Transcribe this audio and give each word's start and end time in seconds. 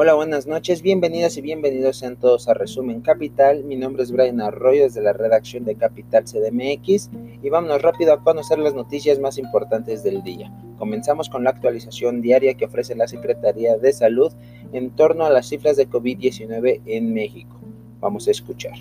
Hola, 0.00 0.14
buenas 0.14 0.46
noches, 0.46 0.80
bienvenidas 0.80 1.36
y 1.38 1.40
bienvenidos 1.40 1.96
sean 1.96 2.14
todos 2.14 2.46
a 2.46 2.54
Resumen 2.54 3.00
Capital. 3.00 3.64
Mi 3.64 3.74
nombre 3.74 4.04
es 4.04 4.12
Brian 4.12 4.40
Arroyo 4.40 4.84
desde 4.84 5.02
la 5.02 5.12
redacción 5.12 5.64
de 5.64 5.74
Capital 5.74 6.22
CDMX 6.22 7.10
y 7.42 7.48
vámonos 7.50 7.82
rápido 7.82 8.12
a 8.12 8.22
conocer 8.22 8.60
las 8.60 8.74
noticias 8.74 9.18
más 9.18 9.38
importantes 9.38 10.04
del 10.04 10.22
día. 10.22 10.52
Comenzamos 10.78 11.28
con 11.28 11.42
la 11.42 11.50
actualización 11.50 12.22
diaria 12.22 12.54
que 12.54 12.66
ofrece 12.66 12.94
la 12.94 13.08
Secretaría 13.08 13.76
de 13.76 13.92
Salud 13.92 14.32
en 14.72 14.90
torno 14.90 15.24
a 15.24 15.30
las 15.30 15.48
cifras 15.48 15.76
de 15.76 15.90
COVID-19 15.90 16.80
en 16.86 17.12
México. 17.12 17.58
Vamos 17.98 18.28
a 18.28 18.30
escuchar. 18.30 18.78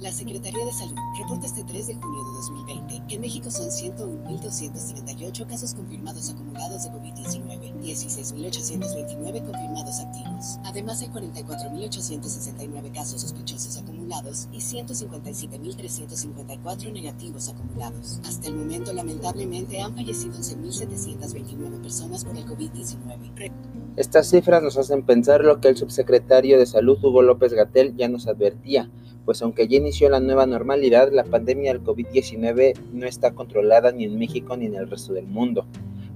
La 0.00 0.10
Secretaría 0.10 0.64
de 0.64 0.72
Salud 0.72 0.96
reporta 1.18 1.46
este 1.46 1.62
3 1.62 1.88
de 1.88 1.94
junio 1.94 2.24
de 2.24 2.32
2020 2.32 3.02
que 3.06 3.16
en 3.16 3.20
México 3.20 3.50
son 3.50 3.68
101.278 3.68 5.46
casos 5.46 5.74
confirmados 5.74 6.30
acumulados 6.30 6.84
de 6.84 6.90
COVID-19, 6.90 7.82
16.829 7.82 9.44
confirmados 9.44 10.00
activos. 10.00 10.58
Además 10.64 11.02
hay 11.02 11.08
44.869 11.08 12.92
casos 12.94 13.20
sospechosos 13.20 13.76
acumulados 13.76 14.48
y 14.52 14.60
157.354 14.60 16.92
negativos 16.94 17.50
acumulados. 17.50 18.20
Hasta 18.24 18.48
el 18.48 18.54
momento, 18.54 18.94
lamentablemente, 18.94 19.82
han 19.82 19.94
fallecido 19.94 20.32
11.729 20.32 21.82
personas 21.82 22.24
por 22.24 22.38
el 22.38 22.46
COVID-19. 22.46 23.52
Estas 23.96 24.30
cifras 24.30 24.62
nos 24.62 24.78
hacen 24.78 25.04
pensar 25.04 25.44
lo 25.44 25.60
que 25.60 25.68
el 25.68 25.76
subsecretario 25.76 26.58
de 26.58 26.64
Salud 26.64 26.96
Hugo 27.04 27.20
López 27.20 27.52
Gatel 27.52 27.94
ya 27.96 28.08
nos 28.08 28.26
advertía 28.28 28.88
pues 29.24 29.42
aunque 29.42 29.68
ya 29.68 29.76
inició 29.76 30.08
la 30.08 30.20
nueva 30.20 30.46
normalidad, 30.46 31.10
la 31.12 31.24
pandemia 31.24 31.72
del 31.72 31.82
COVID-19 31.82 32.74
no 32.92 33.06
está 33.06 33.32
controlada 33.32 33.92
ni 33.92 34.04
en 34.04 34.18
México 34.18 34.56
ni 34.56 34.66
en 34.66 34.74
el 34.74 34.90
resto 34.90 35.12
del 35.12 35.26
mundo. 35.26 35.66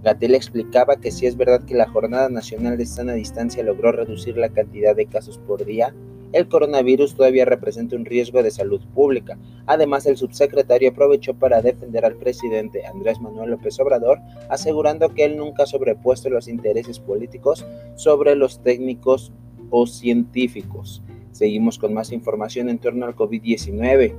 Gatel 0.03 0.35
explicaba 0.35 0.97
que 0.97 1.11
si 1.11 1.27
es 1.27 1.37
verdad 1.37 1.65
que 1.65 1.75
la 1.75 1.89
Jornada 1.89 2.29
Nacional 2.29 2.77
de 2.77 2.85
Sana 2.85 3.15
Distancia 3.15 3.63
logró 3.63 3.91
reducir 3.91 4.37
la 4.37 4.51
cantidad 4.51 4.95
de 4.95 5.07
casos 5.07 5.39
por 5.39 5.65
día, 5.65 5.95
el 6.35 6.49
coronavirus 6.49 7.15
todavía 7.15 7.45
representa 7.45 7.95
un 7.95 8.05
riesgo 8.05 8.43
de 8.43 8.51
salud 8.51 8.83
pública. 8.93 9.39
Además, 9.67 10.05
el 10.05 10.17
subsecretario 10.17 10.91
aprovechó 10.91 11.33
para 11.33 11.63
defender 11.63 12.05
al 12.05 12.17
presidente 12.17 12.85
Andrés 12.85 13.21
Manuel 13.21 13.53
López 13.53 13.79
Obrador, 13.79 14.19
asegurando 14.51 15.15
que 15.15 15.25
él 15.25 15.37
nunca 15.37 15.63
ha 15.63 15.67
sobrepuesto 15.67 16.29
los 16.31 16.49
intereses 16.49 16.99
políticos 16.99 17.65
sobre 17.95 18.35
los 18.35 18.61
técnicos 18.63 19.33
o 19.71 19.87
científicos. 19.87 21.05
Seguimos 21.35 21.79
con 21.81 21.93
más 21.93 22.13
información 22.13 22.69
en 22.69 22.79
torno 22.79 23.07
al 23.07 23.17
COVID-19, 23.17 24.15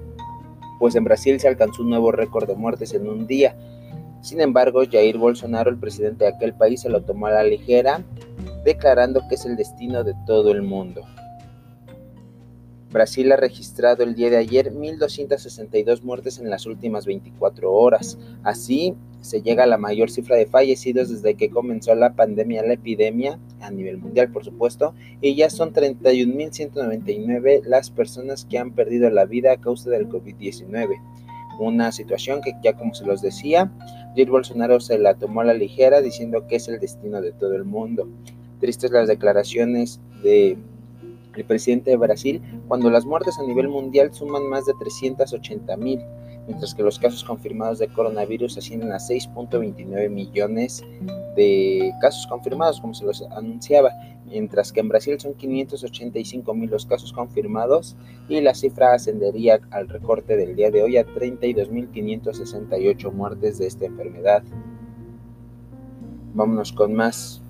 pues 0.79 0.95
en 0.95 1.05
Brasil 1.05 1.39
se 1.39 1.47
alcanzó 1.47 1.81
un 1.81 1.89
nuevo 1.89 2.11
récord 2.11 2.45
de 2.45 2.55
muertes 2.55 2.93
en 2.93 3.07
un 3.07 3.25
día. 3.25 3.55
Sin 4.21 4.41
embargo, 4.41 4.83
Jair 4.91 5.17
Bolsonaro, 5.17 5.69
el 5.69 5.77
presidente 5.77 6.25
de 6.25 6.31
aquel 6.31 6.53
país, 6.53 6.81
se 6.81 6.89
lo 6.89 7.03
tomó 7.03 7.27
a 7.27 7.31
la 7.31 7.43
ligera, 7.45 8.03
declarando 8.65 9.21
que 9.29 9.35
es 9.35 9.45
el 9.45 9.55
destino 9.55 10.03
de 10.03 10.13
todo 10.25 10.51
el 10.51 10.61
mundo. 10.61 11.03
Brasil 12.91 13.31
ha 13.31 13.37
registrado 13.37 14.03
el 14.03 14.13
día 14.13 14.29
de 14.29 14.37
ayer 14.37 14.73
1.262 14.73 16.01
muertes 16.01 16.37
en 16.39 16.49
las 16.49 16.65
últimas 16.65 17.05
24 17.05 17.71
horas. 17.71 18.17
Así, 18.43 18.93
se 19.25 19.41
llega 19.41 19.63
a 19.63 19.67
la 19.67 19.79
mayor 19.79 20.11
cifra 20.11 20.35
de 20.35 20.45
fallecidos 20.45 21.09
desde 21.09 21.33
que 21.33 21.49
comenzó 21.49 21.95
la 21.95 22.13
pandemia, 22.13 22.61
la 22.63 22.73
epidemia, 22.73 23.39
a 23.59 23.71
nivel 23.71 23.97
mundial, 23.97 24.31
por 24.31 24.45
supuesto, 24.45 24.93
y 25.19 25.35
ya 25.35 25.49
son 25.49 25.73
31.199 25.73 27.63
las 27.65 27.89
personas 27.89 28.45
que 28.45 28.59
han 28.59 28.71
perdido 28.71 29.09
la 29.09 29.25
vida 29.25 29.53
a 29.53 29.57
causa 29.57 29.89
del 29.89 30.07
COVID-19. 30.07 31.01
Una 31.59 31.91
situación 31.91 32.41
que 32.41 32.53
ya 32.63 32.73
como 32.73 32.93
se 32.93 33.05
los 33.05 33.23
decía, 33.23 33.71
Jair 34.15 34.29
Bolsonaro 34.29 34.79
se 34.79 34.99
la 34.99 35.15
tomó 35.15 35.41
a 35.41 35.45
la 35.45 35.55
ligera 35.55 36.01
diciendo 36.01 36.45
que 36.47 36.57
es 36.57 36.67
el 36.67 36.79
destino 36.79 37.19
de 37.21 37.31
todo 37.31 37.55
el 37.55 37.63
mundo. 37.63 38.07
Tristes 38.59 38.91
las 38.91 39.07
declaraciones 39.07 39.99
de 40.21 40.55
el 41.35 41.45
presidente 41.45 41.89
de 41.91 41.97
Brasil 41.97 42.41
cuando 42.67 42.89
las 42.89 43.05
muertes 43.05 43.37
a 43.39 43.43
nivel 43.43 43.67
mundial 43.69 44.13
suman 44.13 44.47
más 44.47 44.65
de 44.65 44.73
380 44.79 45.77
mil, 45.77 45.99
mientras 46.47 46.73
que 46.75 46.83
los 46.83 46.99
casos 46.99 47.23
confirmados 47.23 47.79
de 47.79 47.87
coronavirus 47.87 48.57
ascienden 48.57 48.91
a 48.91 48.97
6.29 48.97 50.09
millones 50.09 50.83
de 51.35 51.91
casos 52.01 52.27
confirmados, 52.27 52.79
como 52.79 52.93
se 52.93 53.03
los 53.05 53.23
anunciaba, 53.31 53.89
mientras 54.25 54.71
que 54.71 54.79
en 54.79 54.89
Brasil 54.89 55.19
son 55.19 55.33
585 55.33 56.53
mil 56.53 56.69
los 56.69 56.85
casos 56.85 57.11
confirmados 57.13 57.95
y 58.29 58.41
la 58.41 58.53
cifra 58.53 58.93
ascendería 58.93 59.59
al 59.71 59.87
recorte 59.87 60.37
del 60.37 60.55
día 60.55 60.69
de 60.71 60.83
hoy 60.83 60.97
a 60.97 61.05
32.568 61.05 63.11
muertes 63.11 63.57
de 63.57 63.65
esta 63.67 63.85
enfermedad. 63.85 64.43
Vámonos 66.33 66.73
con 66.73 66.93
más 66.93 67.41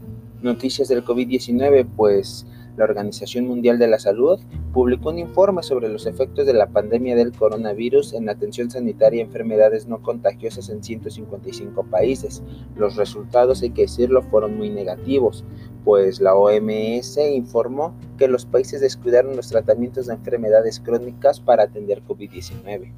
noticias 0.41 0.88
del 0.88 1.03
COVID-19, 1.03 1.88
pues 1.95 2.45
la 2.78 2.84
Organización 2.84 3.47
Mundial 3.47 3.80
de 3.80 3.88
la 3.88 4.00
Salud 4.00 4.40
publicó 4.74 5.09
un 5.09 5.19
informe 5.19 5.63
sobre 5.63 5.90
los 5.90 6.06
efectos 6.06 6.46
de 6.46 6.53
la 6.53 6.68
pandemia 6.68 7.16
del 7.16 7.31
coronavirus 7.31 8.13
en 8.13 8.25
la 8.25 8.34
atención 8.34 8.69
sanitaria 8.69 9.19
y 9.19 9.22
enfermedades 9.22 9.88
no 9.88 10.02
contagiosas 10.02 10.69
en 10.69 10.84
155 10.84 11.84
países. 11.85 12.44
Los 12.75 12.96
resultados, 12.96 13.62
hay 13.62 13.72
que 13.72 13.84
decirlo, 13.84 14.22
fueron 14.24 14.58
muy 14.58 14.69
negativos, 14.69 15.46
pues 15.84 16.19
la 16.19 16.35
OMS 16.35 17.18
informó 17.34 17.96
que 18.18 18.28
los 18.28 18.46
países 18.46 18.81
descuidaron 18.81 19.35
los 19.35 19.50
tratamientos 19.50 20.08
de 20.08 20.16
enfermedades 20.16 20.80
crónicas 20.80 21.40
para 21.40 21.64
atender 21.64 22.03
COVID-19. 22.03 22.91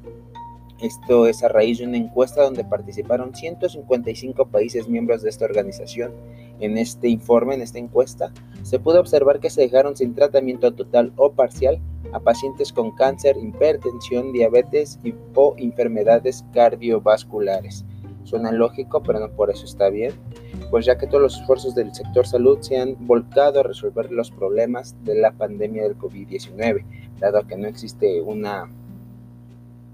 Esto 0.80 1.26
es 1.26 1.42
a 1.42 1.48
raíz 1.48 1.78
de 1.78 1.86
una 1.86 1.96
encuesta 1.96 2.42
donde 2.42 2.62
participaron 2.62 3.34
155 3.34 4.46
países 4.46 4.88
miembros 4.88 5.22
de 5.22 5.30
esta 5.30 5.44
organización. 5.44 6.12
En 6.60 6.76
este 6.76 7.08
informe, 7.08 7.54
en 7.54 7.62
esta 7.62 7.78
encuesta, 7.78 8.32
se 8.62 8.78
pudo 8.78 9.00
observar 9.00 9.40
que 9.40 9.50
se 9.50 9.60
dejaron 9.60 9.96
sin 9.96 10.14
tratamiento 10.14 10.72
total 10.72 11.12
o 11.16 11.32
parcial 11.32 11.80
a 12.12 12.20
pacientes 12.20 12.72
con 12.72 12.90
cáncer, 12.92 13.36
hipertensión, 13.36 14.32
diabetes 14.32 14.98
y, 15.04 15.14
o 15.34 15.54
enfermedades 15.56 16.44
cardiovasculares. 16.52 17.84
Suena 18.24 18.52
lógico, 18.52 19.02
pero 19.02 19.20
no 19.20 19.30
por 19.30 19.50
eso 19.50 19.64
está 19.64 19.88
bien, 19.88 20.12
pues 20.70 20.84
ya 20.84 20.98
que 20.98 21.06
todos 21.06 21.22
los 21.22 21.40
esfuerzos 21.40 21.74
del 21.74 21.94
sector 21.94 22.26
salud 22.26 22.58
se 22.60 22.78
han 22.78 22.96
volcado 23.06 23.60
a 23.60 23.62
resolver 23.62 24.12
los 24.12 24.30
problemas 24.30 24.94
de 25.04 25.14
la 25.14 25.32
pandemia 25.32 25.84
del 25.84 25.96
COVID-19, 25.96 26.84
dado 27.20 27.46
que 27.46 27.56
no 27.56 27.68
existe 27.68 28.20
una 28.20 28.68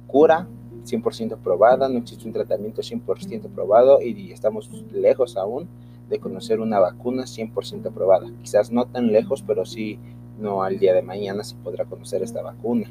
cura 0.09 0.49
100% 0.85 1.39
probada, 1.39 1.89
no 1.89 1.99
existe 1.99 2.27
un 2.27 2.33
tratamiento 2.33 2.83
100% 2.83 3.49
probado 3.55 4.01
y 4.03 4.33
estamos 4.33 4.69
lejos 4.93 5.37
aún 5.37 5.69
de 6.09 6.19
conocer 6.19 6.61
una 6.61 6.79
vacuna 6.79 7.25
100% 7.25 7.93
probada. 7.93 8.27
Quizás 8.43 8.71
no 8.71 8.87
tan 8.87 9.13
lejos, 9.13 9.43
pero 9.47 9.65
sí 9.65 9.99
no 10.39 10.63
al 10.63 10.79
día 10.79 10.95
de 10.95 11.03
mañana 11.03 11.45
se 11.45 11.57
podrá 11.57 11.85
conocer 11.85 12.23
esta 12.23 12.43
vacuna. 12.43 12.91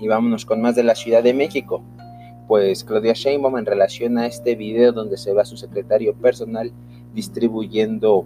Y 0.00 0.08
vámonos 0.08 0.44
con 0.44 0.60
más 0.60 0.74
de 0.74 0.82
la 0.82 0.94
Ciudad 0.94 1.22
de 1.22 1.34
México. 1.34 1.82
Pues 2.48 2.84
Claudia 2.84 3.12
Sheinbaum 3.12 3.58
en 3.58 3.66
relación 3.66 4.18
a 4.18 4.26
este 4.26 4.56
video 4.56 4.92
donde 4.92 5.16
se 5.16 5.32
va 5.32 5.44
su 5.44 5.56
secretario 5.56 6.14
personal 6.14 6.72
distribuyendo 7.14 8.24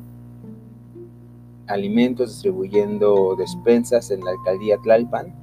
alimentos, 1.66 2.30
distribuyendo 2.30 3.36
despensas 3.36 4.10
en 4.10 4.24
la 4.24 4.30
alcaldía 4.30 4.78
Tlalpan, 4.78 5.34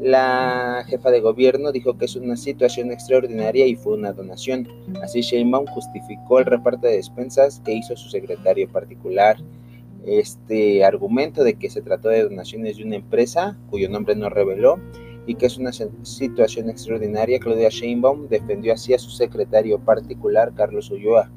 la 0.00 0.82
jefa 0.88 1.10
de 1.10 1.20
gobierno 1.20 1.72
dijo 1.72 1.98
que 1.98 2.06
es 2.06 2.16
una 2.16 2.36
situación 2.36 2.90
extraordinaria 2.90 3.66
y 3.66 3.76
fue 3.76 3.94
una 3.94 4.12
donación. 4.12 4.66
Así 5.02 5.20
Sheinbaum 5.20 5.66
justificó 5.66 6.38
el 6.38 6.46
reparto 6.46 6.86
de 6.86 6.96
despensas 6.96 7.60
que 7.64 7.74
hizo 7.74 7.94
su 7.96 8.08
secretario 8.08 8.66
particular. 8.68 9.36
Este 10.06 10.82
argumento 10.82 11.44
de 11.44 11.54
que 11.54 11.68
se 11.68 11.82
trató 11.82 12.08
de 12.08 12.24
donaciones 12.24 12.78
de 12.78 12.84
una 12.84 12.96
empresa 12.96 13.58
cuyo 13.68 13.90
nombre 13.90 14.16
no 14.16 14.30
reveló 14.30 14.80
y 15.26 15.34
que 15.34 15.44
es 15.44 15.58
una 15.58 15.70
situación 15.72 16.70
extraordinaria, 16.70 17.38
Claudia 17.38 17.68
Sheinbaum 17.68 18.28
defendió 18.28 18.72
así 18.72 18.94
a 18.94 18.98
su 18.98 19.10
secretario 19.10 19.78
particular 19.78 20.54
Carlos 20.54 20.90
Ulloa 20.90 21.30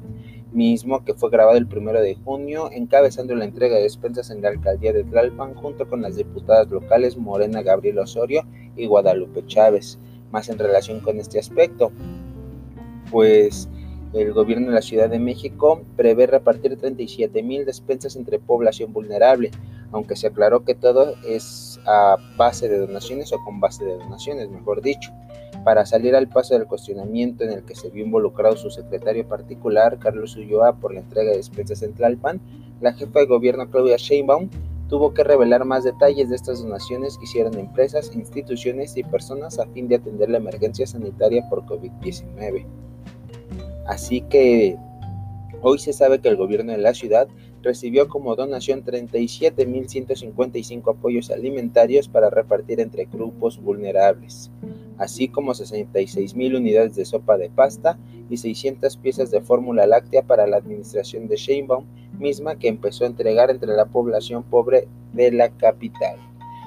mismo 0.54 1.04
que 1.04 1.14
fue 1.14 1.30
grabado 1.30 1.58
el 1.58 1.66
primero 1.66 2.00
de 2.00 2.14
junio, 2.14 2.70
encabezando 2.72 3.34
la 3.34 3.44
entrega 3.44 3.76
de 3.76 3.82
despensas 3.82 4.30
en 4.30 4.40
la 4.40 4.48
alcaldía 4.48 4.92
de 4.92 5.04
Tlalpan 5.04 5.54
junto 5.54 5.88
con 5.88 6.00
las 6.02 6.16
diputadas 6.16 6.70
locales 6.70 7.16
Morena 7.16 7.62
Gabriel 7.62 7.98
Osorio 7.98 8.46
y 8.76 8.86
Guadalupe 8.86 9.44
Chávez. 9.46 9.98
Más 10.30 10.48
en 10.48 10.58
relación 10.58 11.00
con 11.00 11.18
este 11.18 11.38
aspecto, 11.38 11.92
pues 13.10 13.68
el 14.14 14.32
gobierno 14.32 14.68
de 14.68 14.74
la 14.74 14.82
Ciudad 14.82 15.10
de 15.10 15.18
México 15.18 15.82
prevé 15.96 16.26
repartir 16.26 16.76
37 16.76 17.42
mil 17.42 17.64
despensas 17.66 18.14
entre 18.14 18.38
población 18.38 18.92
vulnerable, 18.92 19.50
aunque 19.90 20.14
se 20.16 20.28
aclaró 20.28 20.64
que 20.64 20.74
todo 20.74 21.14
es 21.26 21.80
a 21.84 22.16
base 22.36 22.68
de 22.68 22.78
donaciones 22.78 23.32
o 23.32 23.38
con 23.44 23.60
base 23.60 23.84
de 23.84 23.98
donaciones, 23.98 24.48
mejor 24.50 24.82
dicho. 24.82 25.10
Para 25.64 25.86
salir 25.86 26.14
al 26.14 26.28
paso 26.28 26.54
del 26.54 26.66
cuestionamiento 26.66 27.44
en 27.44 27.50
el 27.50 27.64
que 27.64 27.74
se 27.74 27.90
vio 27.90 28.04
involucrado 28.04 28.56
su 28.56 28.70
secretario 28.70 29.26
particular, 29.26 29.98
Carlos 29.98 30.36
Ulloa, 30.36 30.76
por 30.76 30.92
la 30.92 31.00
entrega 31.00 31.30
de 31.30 31.38
despensas 31.38 31.82
en 31.82 31.94
Tlalpan, 31.94 32.40
la 32.80 32.92
jefa 32.92 33.20
de 33.20 33.26
gobierno 33.26 33.70
Claudia 33.70 33.96
Sheinbaum 33.96 34.50
tuvo 34.88 35.14
que 35.14 35.24
revelar 35.24 35.64
más 35.64 35.84
detalles 35.84 36.28
de 36.28 36.36
estas 36.36 36.62
donaciones 36.62 37.16
que 37.16 37.24
hicieron 37.24 37.58
empresas, 37.58 38.14
instituciones 38.14 38.94
y 38.96 39.02
personas 39.02 39.58
a 39.58 39.66
fin 39.68 39.88
de 39.88 39.94
atender 39.96 40.28
la 40.28 40.36
emergencia 40.38 40.86
sanitaria 40.86 41.48
por 41.48 41.64
COVID-19. 41.64 42.66
Así 43.86 44.20
que 44.22 44.78
hoy 45.62 45.78
se 45.78 45.92
sabe 45.92 46.20
que 46.20 46.28
el 46.28 46.36
gobierno 46.36 46.72
de 46.72 46.78
la 46.78 46.94
ciudad 46.94 47.28
recibió 47.62 48.08
como 48.08 48.34
donación 48.36 48.84
37.155 48.84 50.96
apoyos 50.96 51.30
alimentarios 51.30 52.08
para 52.08 52.30
repartir 52.30 52.80
entre 52.80 53.04
grupos 53.06 53.60
vulnerables, 53.60 54.50
así 54.98 55.28
como 55.28 55.52
66.000 55.52 56.56
unidades 56.56 56.94
de 56.94 57.04
sopa 57.04 57.36
de 57.36 57.50
pasta 57.50 57.98
y 58.30 58.36
600 58.36 58.96
piezas 58.96 59.30
de 59.30 59.40
fórmula 59.40 59.86
láctea 59.86 60.22
para 60.22 60.46
la 60.46 60.56
administración 60.56 61.28
de 61.28 61.36
Sheinbaum, 61.36 61.84
misma 62.18 62.56
que 62.56 62.68
empezó 62.68 63.04
a 63.04 63.08
entregar 63.08 63.50
entre 63.50 63.74
la 63.74 63.86
población 63.86 64.42
pobre 64.42 64.88
de 65.12 65.32
la 65.32 65.50
capital. 65.50 66.16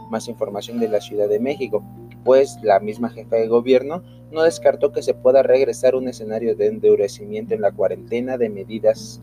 Más 0.09 0.27
información 0.27 0.79
de 0.79 0.89
la 0.89 1.01
Ciudad 1.01 1.27
de 1.27 1.39
México, 1.39 1.83
pues 2.23 2.57
la 2.63 2.79
misma 2.79 3.09
jefa 3.09 3.37
de 3.37 3.47
gobierno 3.47 4.03
no 4.31 4.43
descartó 4.43 4.91
que 4.91 5.01
se 5.01 5.13
pueda 5.13 5.43
regresar 5.43 5.95
un 5.95 6.07
escenario 6.07 6.55
de 6.55 6.67
endurecimiento 6.67 7.53
en 7.53 7.61
la 7.61 7.71
cuarentena 7.71 8.37
de 8.37 8.49
medidas 8.49 9.21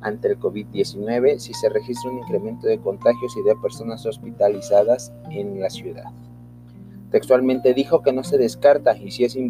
ante 0.00 0.28
el 0.28 0.38
COVID-19 0.38 1.38
si 1.38 1.54
se 1.54 1.68
registra 1.68 2.10
un 2.10 2.18
incremento 2.18 2.66
de 2.66 2.78
contagios 2.78 3.36
y 3.36 3.48
de 3.48 3.56
personas 3.56 4.04
hospitalizadas 4.06 5.12
en 5.30 5.60
la 5.60 5.70
ciudad. 5.70 6.04
Textualmente 7.14 7.74
dijo 7.74 8.02
que 8.02 8.12
no 8.12 8.24
se 8.24 8.38
descarta 8.38 8.98
y 8.98 9.12
sí, 9.12 9.22
es, 9.22 9.36
y, 9.36 9.46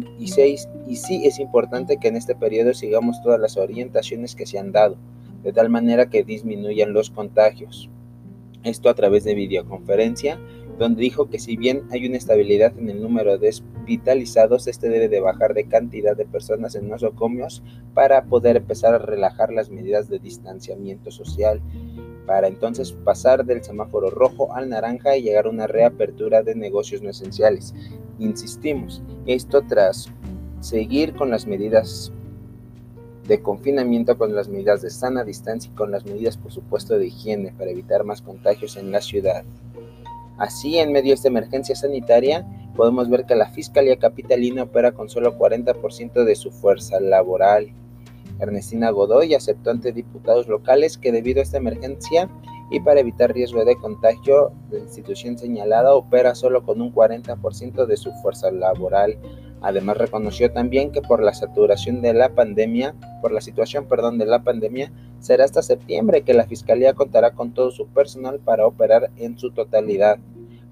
y 0.87 1.25
es 1.25 1.39
importante 1.39 1.97
que 1.97 2.09
en 2.09 2.15
este 2.15 2.35
periodo 2.35 2.75
sigamos 2.75 3.19
todas 3.23 3.39
las 3.39 3.57
orientaciones 3.57 4.35
que 4.35 4.45
se 4.45 4.59
han 4.59 4.71
dado, 4.71 4.97
de 5.41 5.51
tal 5.51 5.71
manera 5.71 6.07
que 6.11 6.23
disminuyan 6.23 6.93
los 6.93 7.09
contagios. 7.09 7.89
Esto 8.61 8.87
a 8.87 8.93
través 8.93 9.23
de 9.23 9.33
videoconferencia 9.33 10.39
donde 10.77 11.01
dijo 11.01 11.27
que 11.27 11.39
si 11.39 11.57
bien 11.57 11.87
hay 11.89 12.05
una 12.05 12.17
estabilidad 12.17 12.77
en 12.77 12.87
el 12.87 13.01
número 13.01 13.39
de 13.39 13.49
hospitalizados, 13.49 14.67
este 14.67 14.87
debe 14.87 15.09
de 15.09 15.21
bajar 15.21 15.55
de 15.55 15.65
cantidad 15.65 16.15
de 16.15 16.25
personas 16.27 16.75
en 16.75 16.87
nosocomios 16.87 17.63
para 17.95 18.25
poder 18.25 18.57
empezar 18.57 18.93
a 18.93 18.99
relajar 18.99 19.51
las 19.51 19.71
medidas 19.71 20.07
de 20.07 20.19
distanciamiento 20.19 21.09
social, 21.09 21.61
para 22.25 22.47
entonces 22.47 22.91
pasar 22.91 23.45
del 23.45 23.63
semáforo 23.63 24.09
rojo 24.09 24.53
al 24.53 24.69
naranja 24.69 25.15
y 25.15 25.23
llegar 25.23 25.45
a 25.45 25.49
una 25.49 25.67
reapertura 25.67 26.43
de 26.43 26.55
negocios 26.55 27.01
no 27.01 27.09
esenciales. 27.09 27.73
Insistimos, 28.19 29.01
esto 29.25 29.61
tras 29.67 30.09
seguir 30.59 31.13
con 31.13 31.29
las 31.29 31.45
medidas 31.45 32.11
de 33.27 33.41
confinamiento, 33.41 34.17
con 34.17 34.35
las 34.35 34.49
medidas 34.49 34.81
de 34.81 34.89
sana 34.89 35.23
distancia 35.23 35.71
y 35.71 35.75
con 35.75 35.91
las 35.91 36.05
medidas, 36.05 36.37
por 36.37 36.51
supuesto, 36.51 36.97
de 36.97 37.07
higiene 37.07 37.53
para 37.57 37.71
evitar 37.71 38.03
más 38.03 38.21
contagios 38.21 38.77
en 38.77 38.91
la 38.91 39.01
ciudad. 39.01 39.43
Así, 40.37 40.77
en 40.77 40.91
medio 40.91 41.09
de 41.09 41.15
esta 41.15 41.29
emergencia 41.29 41.75
sanitaria, 41.75 42.45
podemos 42.75 43.09
ver 43.09 43.25
que 43.25 43.35
la 43.35 43.49
Fiscalía 43.49 43.97
Capitalina 43.97 44.63
opera 44.63 44.91
con 44.91 45.09
solo 45.09 45.37
40% 45.37 46.23
de 46.23 46.35
su 46.35 46.51
fuerza 46.51 46.99
laboral. 46.99 47.71
Ernestina 48.39 48.89
Godoy 48.89 49.33
aceptó 49.33 49.71
ante 49.71 49.91
diputados 49.91 50.47
locales 50.47 50.97
que 50.97 51.11
debido 51.11 51.39
a 51.39 51.43
esta 51.43 51.57
emergencia 51.57 52.29
y 52.71 52.79
para 52.79 52.99
evitar 52.99 53.33
riesgo 53.33 53.63
de 53.63 53.75
contagio, 53.77 54.51
la 54.71 54.79
institución 54.79 55.37
señalada 55.37 55.93
opera 55.93 56.33
solo 56.35 56.63
con 56.63 56.81
un 56.81 56.93
40% 56.93 57.85
de 57.85 57.97
su 57.97 58.11
fuerza 58.23 58.51
laboral. 58.51 59.17
Además 59.61 59.97
reconoció 59.97 60.51
también 60.51 60.91
que 60.91 61.01
por 61.01 61.21
la 61.21 61.33
saturación 61.33 62.01
de 62.01 62.13
la 62.13 62.29
pandemia, 62.29 62.95
por 63.21 63.31
la 63.31 63.41
situación, 63.41 63.85
perdón, 63.85 64.17
de 64.17 64.25
la 64.25 64.43
pandemia, 64.43 64.91
será 65.19 65.45
hasta 65.45 65.61
septiembre 65.61 66.23
que 66.23 66.33
la 66.33 66.45
fiscalía 66.45 66.93
contará 66.93 67.31
con 67.31 67.53
todo 67.53 67.71
su 67.71 67.87
personal 67.87 68.39
para 68.39 68.65
operar 68.65 69.11
en 69.17 69.37
su 69.37 69.51
totalidad. 69.51 70.19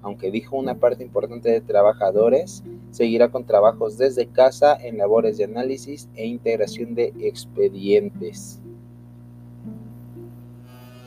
Aunque 0.04 0.30
dijo 0.30 0.56
una 0.58 0.74
parte 0.74 1.02
importante 1.02 1.50
de 1.50 1.62
trabajadores, 1.62 2.62
seguirá 2.90 3.30
con 3.30 3.46
trabajos 3.46 3.96
desde 3.96 4.26
casa 4.26 4.76
en 4.76 4.98
labores 4.98 5.38
de 5.38 5.44
análisis 5.44 6.10
e 6.14 6.26
integración 6.26 6.94
de 6.94 7.14
expedientes. 7.20 8.60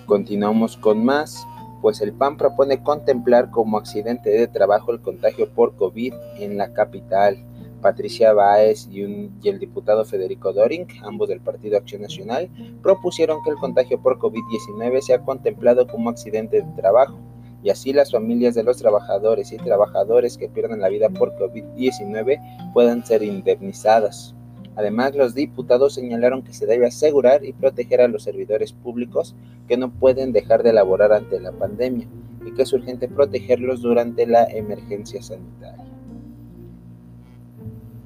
Continuamos 0.08 0.78
con 0.78 1.06
más, 1.06 1.46
pues 1.80 2.02
el 2.02 2.12
PAN 2.12 2.38
propone 2.38 2.82
contemplar 2.82 3.52
como 3.52 3.78
accidente 3.78 4.32
de 4.32 4.48
trabajo 4.48 4.92
el 4.92 5.00
contagio 5.00 5.48
por 5.48 5.76
COVID 5.76 6.16
en 6.40 6.58
la 6.58 6.74
capital. 6.74 7.38
Patricia 7.84 8.34
Báez 8.34 8.88
y, 8.92 9.04
y, 9.04 9.50
el 9.50 9.60
diputado 9.60 10.04
Federico 10.06 10.52
Doring, 10.52 10.88
ambos 11.04 11.30
del 11.30 11.40
Partido 11.40 11.78
Acción 11.78 12.02
Nacional, 12.02 12.50
propusieron 12.82 13.44
que 13.44 13.52
el 13.52 13.58
contagio 13.58 14.02
por 14.02 14.18
COVID-19 14.18 15.02
sea 15.02 15.22
contemplado 15.22 15.86
como 15.86 16.10
accidente 16.10 16.64
de 16.64 16.72
trabajo 16.76 17.20
y 17.64 17.70
así 17.70 17.94
las 17.94 18.12
familias 18.12 18.56
de 18.56 18.64
los 18.64 18.78
trabajadores 18.78 19.52
y 19.52 19.58
trabajadores 19.58 20.38
que 20.38 20.50
pierdan 20.50 20.82
la 20.82 20.90
vida 20.90 21.10
por 21.10 21.36
COVID-19 21.38 22.72
puedan 22.74 23.06
ser 23.06 23.24
indemnizadas. 23.24 24.36
Además, 24.76 25.16
los 25.16 25.34
diputados 25.34 25.96
señalaron 25.96 26.44
que 26.44 26.54
se 26.54 26.68
debe 26.68 26.86
asegurar 26.86 27.44
y 27.44 27.52
proteger 27.52 28.00
a 28.00 28.08
los 28.08 28.24
servidores 28.24 28.74
públicos 28.74 29.36
que 29.68 29.76
no 29.76 29.90
pueden 29.90 30.32
dejar 30.32 30.62
de 30.62 30.72
laborar 30.72 31.14
ante 31.14 31.40
la 31.40 31.52
pandemia 31.52 32.08
y 32.46 32.54
que 32.54 32.62
es 32.62 32.74
urgente 32.74 33.08
protegerlos 33.08 33.82
durante 33.82 34.28
la 34.28 34.46
emergencia 34.46 35.22
sanitaria. 35.24 35.84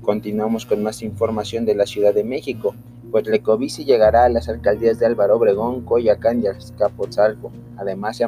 Continuamos 0.02 0.66
con 0.66 0.82
más 0.82 1.04
información 1.04 1.66
de 1.66 1.76
la 1.76 1.86
Ciudad 1.86 2.14
de 2.14 2.24
México, 2.24 2.74
pues 3.12 3.28
Lecovici 3.28 3.84
llegará 3.84 4.24
a 4.24 4.30
las 4.30 4.48
alcaldías 4.48 4.98
de 4.98 5.06
Álvaro 5.06 5.36
Obregón, 5.36 5.82
Coyacán 5.82 6.42
y 6.42 6.48
Azcapotzalco. 6.48 7.52
Además, 7.76 8.18
se, 8.18 8.24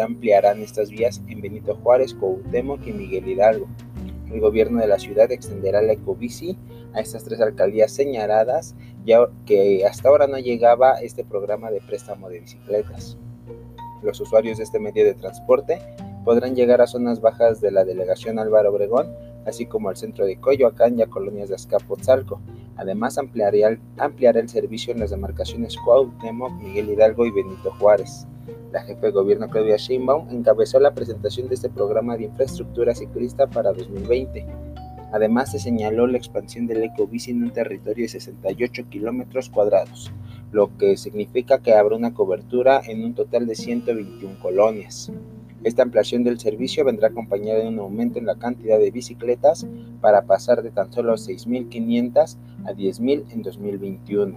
ampliarán 0.00 0.62
estas 0.62 0.90
vías 0.90 1.20
en 1.28 1.40
Benito 1.40 1.74
Juárez, 1.82 2.14
Cuauhtémoc 2.14 2.86
y 2.86 2.92
Miguel 2.92 3.28
Hidalgo. 3.28 3.66
El 4.30 4.40
gobierno 4.40 4.80
de 4.80 4.86
la 4.86 4.98
ciudad 4.98 5.30
extenderá 5.32 5.82
la 5.82 5.92
Ecobici 5.92 6.56
a 6.94 7.00
estas 7.00 7.24
tres 7.24 7.40
alcaldías 7.40 7.92
señaladas, 7.92 8.76
ya 9.04 9.18
que 9.44 9.84
hasta 9.84 10.08
ahora 10.08 10.28
no 10.28 10.38
llegaba 10.38 11.00
este 11.00 11.24
programa 11.24 11.70
de 11.70 11.80
préstamo 11.80 12.28
de 12.28 12.40
bicicletas. 12.40 13.18
Los 14.02 14.20
usuarios 14.20 14.58
de 14.58 14.64
este 14.64 14.78
medio 14.78 15.04
de 15.04 15.14
transporte 15.14 15.80
podrán 16.24 16.54
llegar 16.54 16.80
a 16.80 16.86
zonas 16.86 17.20
bajas 17.20 17.60
de 17.60 17.70
la 17.72 17.84
delegación 17.84 18.38
Álvaro 18.38 18.70
Obregón, 18.70 19.12
así 19.46 19.66
como 19.66 19.88
al 19.88 19.96
centro 19.96 20.26
de 20.26 20.38
Coyoacán 20.38 20.98
y 20.98 21.02
a 21.02 21.06
colonias 21.06 21.48
de 21.48 21.54
Azcapotzalco. 21.54 22.40
Además, 22.76 23.16
ampliará, 23.16 23.78
el 24.40 24.48
servicio 24.48 24.92
en 24.92 25.00
las 25.00 25.10
demarcaciones 25.10 25.76
Cuauhtémoc, 25.78 26.52
Miguel 26.60 26.90
Hidalgo 26.90 27.24
y 27.24 27.30
Benito 27.30 27.70
Juárez. 27.78 28.26
La 28.72 28.82
jefe 28.82 29.06
de 29.06 29.12
gobierno 29.12 29.48
Claudia 29.48 29.76
Sheinbaum 29.76 30.28
encabezó 30.30 30.78
la 30.78 30.94
presentación 30.94 31.48
de 31.48 31.54
este 31.54 31.70
programa 31.70 32.16
de 32.16 32.24
infraestructura 32.24 32.94
ciclista 32.94 33.46
para 33.46 33.72
2020. 33.72 34.46
Además, 35.12 35.52
se 35.52 35.58
señaló 35.58 36.06
la 36.06 36.18
expansión 36.18 36.66
del 36.66 36.82
Ecobici 36.82 37.30
en 37.30 37.44
un 37.44 37.50
territorio 37.50 38.04
de 38.04 38.08
68 38.08 38.88
kilómetros 38.90 39.48
cuadrados, 39.48 40.12
lo 40.52 40.76
que 40.76 40.96
significa 40.96 41.58
que 41.58 41.74
habrá 41.74 41.96
una 41.96 42.12
cobertura 42.12 42.80
en 42.84 43.04
un 43.04 43.14
total 43.14 43.46
de 43.46 43.54
121 43.54 44.38
colonias. 44.40 45.12
Esta 45.64 45.82
ampliación 45.82 46.22
del 46.22 46.38
servicio 46.38 46.84
vendrá 46.84 47.08
acompañada 47.08 47.60
de 47.60 47.68
un 47.68 47.78
aumento 47.78 48.18
en 48.18 48.26
la 48.26 48.36
cantidad 48.36 48.78
de 48.78 48.90
bicicletas 48.90 49.66
para 50.00 50.22
pasar 50.22 50.62
de 50.62 50.70
tan 50.70 50.92
solo 50.92 51.14
6.500 51.14 52.36
a 52.66 52.72
10.000 52.72 53.24
en 53.32 53.42
2021. 53.42 54.36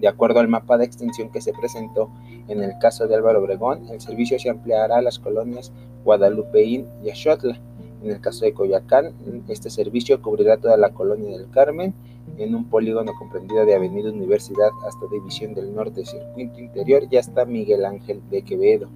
De 0.00 0.08
acuerdo 0.08 0.40
al 0.40 0.48
mapa 0.48 0.76
de 0.76 0.84
extensión 0.84 1.30
que 1.30 1.40
se 1.40 1.52
presentó 1.52 2.10
en 2.48 2.62
el 2.62 2.78
caso 2.78 3.06
de 3.06 3.14
Álvaro 3.14 3.40
Obregón, 3.40 3.88
el 3.90 4.00
servicio 4.00 4.38
se 4.38 4.50
ampliará 4.50 4.96
a 4.96 5.02
las 5.02 5.18
colonias 5.18 5.72
Guadalupeín 6.04 6.86
y 7.02 7.10
Axotla. 7.10 7.58
En 8.02 8.10
el 8.10 8.20
caso 8.20 8.44
de 8.44 8.52
Coyacán, 8.52 9.12
este 9.48 9.70
servicio 9.70 10.20
cubrirá 10.20 10.58
toda 10.58 10.76
la 10.76 10.90
colonia 10.90 11.38
del 11.38 11.48
Carmen 11.48 11.94
en 12.36 12.54
un 12.54 12.64
polígono 12.68 13.12
comprendido 13.18 13.64
de 13.64 13.74
Avenida 13.74 14.10
Universidad 14.10 14.70
hasta 14.86 15.06
División 15.10 15.54
del 15.54 15.74
Norte, 15.74 16.04
Circuito 16.04 16.60
Interior 16.60 17.04
y 17.10 17.16
hasta 17.16 17.44
Miguel 17.44 17.84
Ángel 17.84 18.20
de 18.30 18.42
Quevedo. 18.42 18.88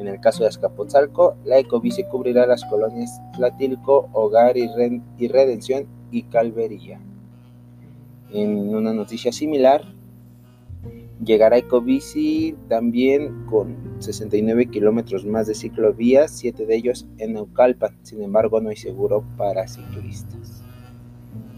En 0.00 0.08
el 0.08 0.18
caso 0.18 0.44
de 0.44 0.48
Azcapotzalco, 0.48 1.36
la 1.44 1.58
Ecobici 1.58 2.04
cubrirá 2.04 2.46
las 2.46 2.64
colonias 2.64 3.20
Tlatilco, 3.36 4.08
Hogar 4.14 4.56
y, 4.56 4.66
Redención 5.28 5.86
y 6.10 6.22
Calvería. 6.22 6.98
En 8.32 8.74
una 8.74 8.94
noticia 8.94 9.30
similar, 9.30 9.84
Llegará 11.22 11.58
Ecobici 11.58 12.56
también 12.66 13.44
con 13.44 13.76
69 13.98 14.70
kilómetros 14.70 15.26
más 15.26 15.46
de 15.46 15.54
ciclovías, 15.54 16.30
7 16.30 16.64
de 16.64 16.74
ellos 16.74 17.06
en 17.18 17.34
Naucalpan, 17.34 17.98
sin 18.02 18.22
embargo 18.22 18.58
no 18.62 18.70
hay 18.70 18.76
seguro 18.76 19.22
para 19.36 19.68
ciclistas. 19.68 20.62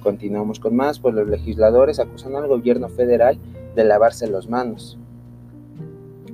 Continuamos 0.02 0.58
con 0.58 0.74
más, 0.74 0.98
pues 0.98 1.14
los 1.14 1.28
legisladores 1.28 2.00
acusan 2.00 2.34
al 2.34 2.48
gobierno 2.48 2.88
federal 2.88 3.38
de 3.76 3.84
lavarse 3.84 4.26
las 4.26 4.48
manos. 4.48 4.98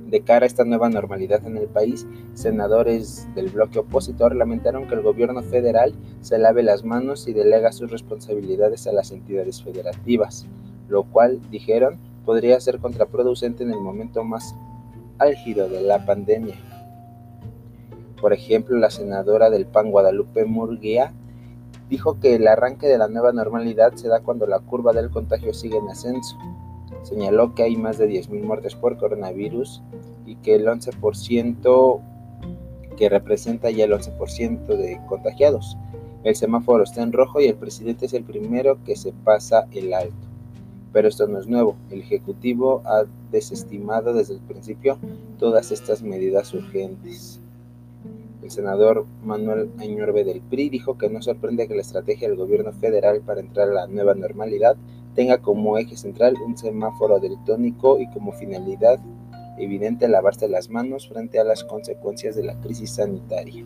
De 0.09 0.21
cara 0.21 0.45
a 0.45 0.47
esta 0.47 0.65
nueva 0.65 0.89
normalidad 0.89 1.45
en 1.45 1.57
el 1.57 1.67
país, 1.67 2.07
senadores 2.33 3.27
del 3.35 3.49
bloque 3.49 3.79
opositor 3.79 4.35
lamentaron 4.35 4.87
que 4.87 4.95
el 4.95 5.01
gobierno 5.01 5.43
federal 5.43 5.93
se 6.21 6.39
lave 6.39 6.63
las 6.63 6.83
manos 6.83 7.27
y 7.27 7.33
delega 7.33 7.71
sus 7.71 7.91
responsabilidades 7.91 8.87
a 8.87 8.91
las 8.91 9.11
entidades 9.11 9.61
federativas, 9.61 10.47
lo 10.87 11.03
cual, 11.03 11.39
dijeron, 11.51 11.99
podría 12.25 12.59
ser 12.59 12.79
contraproducente 12.79 13.63
en 13.63 13.71
el 13.71 13.79
momento 13.79 14.23
más 14.23 14.55
álgido 15.19 15.69
de 15.69 15.81
la 15.81 16.05
pandemia. 16.05 16.55
Por 18.19 18.33
ejemplo, 18.33 18.77
la 18.77 18.89
senadora 18.89 19.49
del 19.49 19.65
PAN 19.65 19.91
Guadalupe 19.91 20.43
Murguía 20.45 21.13
dijo 21.89 22.19
que 22.19 22.35
el 22.35 22.47
arranque 22.47 22.87
de 22.87 22.97
la 22.97 23.07
nueva 23.07 23.31
normalidad 23.31 23.93
se 23.95 24.07
da 24.07 24.21
cuando 24.21 24.45
la 24.45 24.59
curva 24.59 24.93
del 24.93 25.09
contagio 25.09 25.53
sigue 25.53 25.77
en 25.77 25.89
ascenso. 25.89 26.37
señaló 27.03 27.55
que 27.55 27.63
hay 27.63 27.77
más 27.77 27.97
de 27.97 28.09
10.000 28.09 28.43
muertes 28.43 28.75
por 28.75 28.97
coronavirus 28.97 29.81
y 30.29 30.35
que 30.35 30.55
el 30.55 30.67
11% 30.67 32.01
que 32.95 33.09
representa 33.09 33.71
ya 33.71 33.85
el 33.85 33.93
11% 33.93 34.67
de 34.67 34.99
contagiados. 35.07 35.75
El 36.23 36.35
semáforo 36.35 36.83
está 36.83 37.01
en 37.01 37.13
rojo 37.13 37.39
y 37.39 37.45
el 37.45 37.55
presidente 37.55 38.05
es 38.05 38.13
el 38.13 38.23
primero 38.23 38.77
que 38.83 38.95
se 38.95 39.11
pasa 39.11 39.67
el 39.71 39.93
alto. 39.93 40.27
Pero 40.91 41.07
esto 41.07 41.27
no 41.27 41.39
es 41.39 41.47
nuevo. 41.47 41.75
El 41.89 42.01
Ejecutivo 42.01 42.81
ha 42.85 43.05
desestimado 43.31 44.13
desde 44.13 44.35
el 44.35 44.41
principio 44.41 44.99
todas 45.39 45.71
estas 45.71 46.03
medidas 46.03 46.53
urgentes. 46.53 47.39
El 48.43 48.51
senador 48.51 49.05
Manuel 49.23 49.69
Añorbe 49.79 50.23
del 50.23 50.41
PRI 50.41 50.69
dijo 50.69 50.97
que 50.97 51.09
no 51.09 51.21
sorprende 51.21 51.67
que 51.67 51.75
la 51.75 51.81
estrategia 51.81 52.27
del 52.27 52.37
gobierno 52.37 52.71
federal 52.73 53.21
para 53.21 53.39
entrar 53.39 53.69
a 53.69 53.73
la 53.73 53.87
nueva 53.87 54.13
normalidad 54.13 54.75
tenga 55.15 55.39
como 55.39 55.77
eje 55.77 55.97
central 55.97 56.35
un 56.45 56.57
semáforo 56.57 57.19
del 57.19 57.37
tónico 57.45 57.99
y 57.99 58.07
como 58.11 58.31
finalidad 58.31 58.99
evidente 59.59 60.07
lavarse 60.07 60.47
las 60.47 60.69
manos 60.69 61.07
frente 61.07 61.39
a 61.39 61.43
las 61.43 61.63
consecuencias 61.63 62.35
de 62.35 62.43
la 62.43 62.59
crisis 62.59 62.95
sanitaria. 62.95 63.65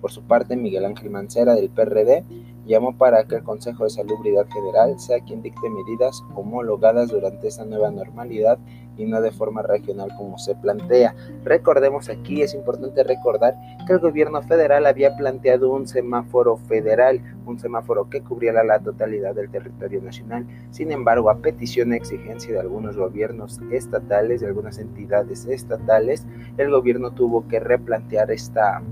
Por 0.00 0.12
su 0.12 0.22
parte, 0.22 0.56
Miguel 0.56 0.84
Ángel 0.84 1.10
Mancera 1.10 1.54
del 1.54 1.70
PRD 1.70 2.24
llamó 2.66 2.96
para 2.96 3.24
que 3.24 3.36
el 3.36 3.42
Consejo 3.42 3.84
de 3.84 3.90
Salubridad 3.90 4.46
General 4.52 4.98
sea 4.98 5.20
quien 5.20 5.42
dicte 5.42 5.68
medidas 5.70 6.22
homologadas 6.34 7.08
durante 7.10 7.48
esta 7.48 7.64
nueva 7.64 7.90
normalidad 7.90 8.58
y 8.96 9.04
no 9.06 9.20
de 9.20 9.30
forma 9.30 9.62
regional 9.62 10.10
como 10.16 10.38
se 10.38 10.54
plantea. 10.54 11.14
Recordemos 11.44 12.08
aquí, 12.08 12.42
es 12.42 12.54
importante 12.54 13.02
recordar 13.02 13.54
que 13.86 13.94
el 13.94 13.98
gobierno 13.98 14.42
federal 14.42 14.86
había 14.86 15.16
planteado 15.16 15.70
un 15.72 15.86
semáforo 15.86 16.56
federal, 16.56 17.20
un 17.46 17.58
semáforo 17.58 18.08
que 18.08 18.22
cubriera 18.22 18.64
la 18.64 18.78
totalidad 18.78 19.34
del 19.34 19.50
territorio 19.50 20.00
nacional. 20.02 20.46
Sin 20.70 20.90
embargo, 20.92 21.30
a 21.30 21.38
petición 21.38 21.92
y 21.92 21.96
exigencia 21.96 22.52
de 22.52 22.60
algunos 22.60 22.96
gobiernos 22.96 23.60
estatales, 23.70 24.40
de 24.40 24.46
algunas 24.48 24.78
entidades 24.78 25.46
estatales, 25.46 26.26
el 26.56 26.70
gobierno 26.70 27.10
tuvo 27.10 27.46
que 27.48 27.60
replantear 27.60 28.30
esta 28.30 28.82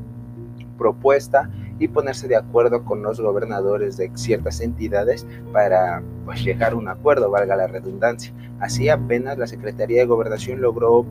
propuesta 0.78 1.48
y 1.82 1.88
ponerse 1.88 2.28
de 2.28 2.36
acuerdo 2.36 2.84
con 2.84 3.02
los 3.02 3.20
gobernadores 3.20 3.96
de 3.96 4.08
ciertas 4.14 4.60
entidades 4.60 5.26
para 5.52 6.00
pues, 6.24 6.44
llegar 6.44 6.72
a 6.72 6.76
un 6.76 6.86
acuerdo, 6.86 7.28
valga 7.28 7.56
la 7.56 7.66
redundancia. 7.66 8.32
Así 8.60 8.88
apenas 8.88 9.36
la 9.36 9.48
Secretaría 9.48 9.98
de 9.98 10.06
Gobernación 10.06 10.60
logró 10.60 11.04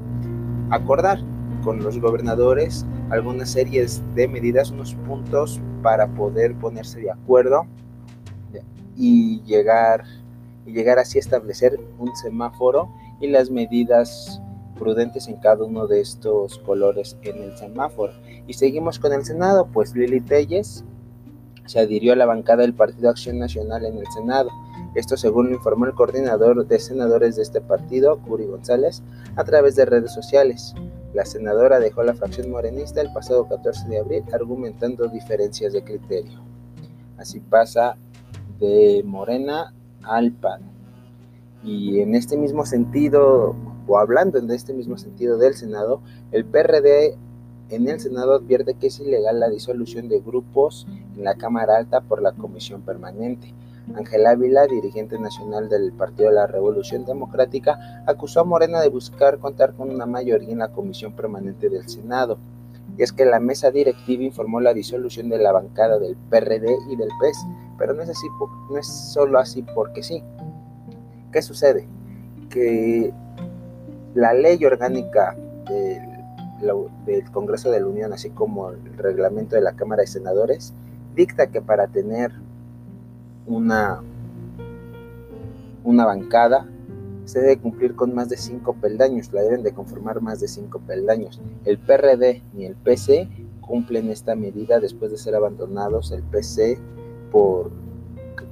acordar 0.69 1.19
con 1.61 1.83
los 1.83 1.99
gobernadores 1.99 2.85
algunas 3.09 3.51
series 3.51 4.01
de 4.15 4.29
medidas, 4.29 4.71
unos 4.71 4.95
puntos 4.95 5.59
para 5.83 6.07
poder 6.07 6.55
ponerse 6.55 7.01
de 7.01 7.11
acuerdo 7.11 7.67
y 8.95 9.41
llegar, 9.41 10.05
y 10.65 10.71
llegar 10.71 10.99
así 10.99 11.17
a 11.17 11.21
establecer 11.21 11.79
un 11.99 12.15
semáforo 12.15 12.89
y 13.19 13.27
las 13.27 13.51
medidas 13.51 14.41
prudentes 14.79 15.27
en 15.27 15.35
cada 15.35 15.65
uno 15.65 15.85
de 15.85 15.99
estos 15.99 16.59
colores 16.59 17.17
en 17.23 17.43
el 17.43 17.57
semáforo. 17.57 18.13
Y 18.47 18.53
seguimos 18.53 18.99
con 18.99 19.13
el 19.13 19.23
Senado, 19.25 19.67
pues 19.71 19.95
Lili 19.95 20.21
Telles 20.21 20.83
se 21.65 21.79
adhirió 21.79 22.13
a 22.13 22.15
la 22.15 22.25
bancada 22.25 22.63
del 22.63 22.73
Partido 22.73 23.09
Acción 23.09 23.39
Nacional 23.39 23.85
en 23.85 23.97
el 23.97 24.07
Senado. 24.07 24.49
Esto 24.95 25.15
según 25.15 25.49
lo 25.49 25.55
informó 25.55 25.85
el 25.85 25.93
coordinador 25.93 26.67
de 26.67 26.79
senadores 26.79 27.37
de 27.37 27.43
este 27.43 27.61
partido, 27.61 28.19
Curi 28.19 28.45
González, 28.45 29.03
a 29.35 29.43
través 29.43 29.75
de 29.75 29.85
redes 29.85 30.13
sociales. 30.13 30.73
La 31.13 31.25
senadora 31.25 31.79
dejó 31.79 32.03
la 32.03 32.13
fracción 32.13 32.51
morenista 32.51 32.99
el 33.01 33.13
pasado 33.13 33.47
14 33.47 33.87
de 33.87 33.99
abril 33.99 34.23
argumentando 34.33 35.07
diferencias 35.07 35.71
de 35.71 35.83
criterio. 35.83 36.41
Así 37.17 37.39
pasa 37.39 37.95
de 38.59 39.01
Morena 39.05 39.73
al 40.03 40.31
PAN. 40.31 40.61
Y 41.63 41.99
en 41.99 42.15
este 42.15 42.37
mismo 42.37 42.65
sentido, 42.65 43.55
o 43.87 43.97
hablando 43.97 44.39
en 44.39 44.49
este 44.51 44.73
mismo 44.73 44.97
sentido 44.97 45.37
del 45.37 45.53
Senado, 45.53 46.01
el 46.31 46.43
PRD 46.45 47.17
en 47.75 47.87
el 47.87 47.99
Senado 47.99 48.33
advierte 48.33 48.73
que 48.75 48.87
es 48.87 48.99
ilegal 48.99 49.39
la 49.39 49.49
disolución 49.49 50.09
de 50.09 50.19
grupos 50.19 50.87
en 51.15 51.23
la 51.23 51.35
Cámara 51.35 51.77
Alta 51.77 52.01
por 52.01 52.21
la 52.21 52.33
Comisión 52.33 52.81
Permanente. 52.81 53.53
Ángel 53.95 54.25
Ávila, 54.25 54.67
dirigente 54.67 55.17
nacional 55.19 55.69
del 55.69 55.91
Partido 55.91 56.29
de 56.29 56.35
la 56.35 56.47
Revolución 56.47 57.05
Democrática, 57.05 58.03
acusó 58.05 58.41
a 58.41 58.43
Morena 58.43 58.79
de 58.81 58.89
buscar 58.89 59.39
contar 59.39 59.73
con 59.73 59.89
una 59.89 60.05
mayoría 60.05 60.51
en 60.51 60.59
la 60.59 60.71
Comisión 60.71 61.13
Permanente 61.13 61.69
del 61.69 61.87
Senado. 61.89 62.37
Y 62.97 63.03
es 63.03 63.11
que 63.11 63.25
la 63.25 63.39
mesa 63.39 63.71
directiva 63.71 64.23
informó 64.23 64.59
la 64.59 64.73
disolución 64.73 65.29
de 65.29 65.37
la 65.37 65.51
bancada 65.51 65.97
del 65.97 66.15
PRD 66.29 66.77
y 66.89 66.95
del 66.95 67.09
PES, 67.19 67.37
pero 67.77 67.93
no 67.93 68.03
es, 68.03 68.09
así, 68.09 68.27
no 68.69 68.77
es 68.77 68.87
solo 68.87 69.39
así 69.39 69.63
porque 69.73 70.03
sí. 70.03 70.23
¿Qué 71.31 71.41
sucede? 71.41 71.87
Que 72.49 73.13
la 74.13 74.33
ley 74.33 74.63
orgánica 74.65 75.37
del, 75.69 76.10
Congreso 77.31 77.71
de 77.71 77.79
la 77.79 77.87
Unión, 77.87 78.13
así 78.13 78.29
como 78.29 78.69
el 78.69 78.97
reglamento 78.97 79.55
de 79.55 79.61
la 79.61 79.73
Cámara 79.73 80.01
de 80.01 80.07
Senadores, 80.07 80.73
dicta 81.15 81.47
que 81.47 81.61
para 81.61 81.87
tener 81.87 82.31
una, 83.45 84.01
una 85.83 86.05
bancada 86.05 86.67
se 87.25 87.39
debe 87.39 87.57
cumplir 87.57 87.95
con 87.95 88.13
más 88.13 88.29
de 88.29 88.37
cinco 88.37 88.73
peldaños, 88.73 89.31
la 89.31 89.41
deben 89.41 89.63
de 89.63 89.73
conformar 89.73 90.21
más 90.21 90.39
de 90.39 90.47
cinco 90.47 90.79
peldaños. 90.79 91.39
El 91.65 91.77
PRD 91.77 92.41
ni 92.53 92.65
el 92.65 92.75
PC 92.75 93.29
cumplen 93.61 94.09
esta 94.09 94.35
medida 94.35 94.79
después 94.79 95.11
de 95.11 95.17
ser 95.17 95.35
abandonados 95.35 96.11
el 96.11 96.23
PC 96.23 96.77
por 97.31 97.71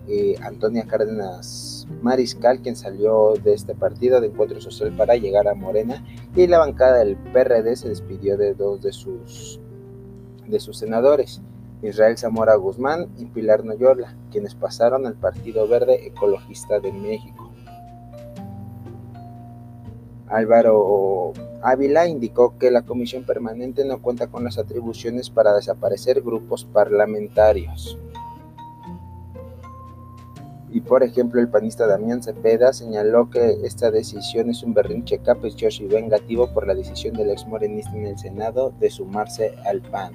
eh, 0.08 0.36
Antonia 0.42 0.86
Cárdenas 0.88 1.78
Mariscal, 2.01 2.62
quien 2.62 2.75
salió 2.75 3.34
de 3.43 3.53
este 3.53 3.75
partido 3.75 4.22
de 4.22 4.27
Encuentro 4.27 4.62
Social 4.62 4.96
para 4.96 5.15
llegar 5.15 5.48
a 5.48 5.55
Morena, 5.55 6.03
y 6.36 6.48
la 6.48 6.60
bancada 6.60 7.00
del 7.00 7.17
PRD 7.17 7.75
se 7.75 7.89
despidió 7.89 8.38
de 8.38 8.53
dos 8.53 8.81
de 8.81 8.91
sus, 8.91 9.60
de 10.48 10.60
sus 10.60 10.77
senadores, 10.77 11.41
Israel 11.81 12.17
Zamora 12.17 12.55
Guzmán 12.55 13.08
y 13.17 13.25
Pilar 13.25 13.63
Noyola, 13.63 14.15
quienes 14.31 14.55
pasaron 14.55 15.05
al 15.05 15.15
Partido 15.15 15.67
Verde 15.67 16.08
Ecologista 16.08 16.79
de 16.79 16.91
México. 16.91 17.51
Álvaro 20.27 21.34
Ávila 21.63 22.08
indicó 22.08 22.58
que 22.58 22.69
la 22.69 22.84
comisión 22.84 23.24
permanente 23.24 23.84
no 23.84 24.01
cuenta 24.01 24.27
con 24.27 24.43
las 24.43 24.60
atribuciones 24.60 25.29
para 25.29 25.53
desaparecer 25.53 26.22
grupos 26.22 26.65
parlamentarios. 26.65 27.98
Y 30.72 30.82
por 30.82 31.02
ejemplo, 31.02 31.42
el 31.42 31.50
panista 31.50 31.88
Damián 31.88 32.22
Cepeda 32.22 32.74
señaló 32.74 33.30
que 33.30 33.58
esta 33.64 33.90
decisión 33.90 34.50
es 34.50 34.62
un 34.62 34.74
berrinche 34.74 35.18
caprichoso 35.18 35.84
y 35.84 35.88
vengativo 35.88 36.54
por 36.54 36.68
la 36.68 36.76
decisión 36.76 37.16
del 37.16 37.32
ex 37.32 37.48
morenista 37.48 37.96
en 37.96 38.06
el 38.06 38.20
Senado 38.20 38.72
de 38.80 38.92
sumarse 38.92 39.56
al 39.66 39.82
PAN. 39.82 40.14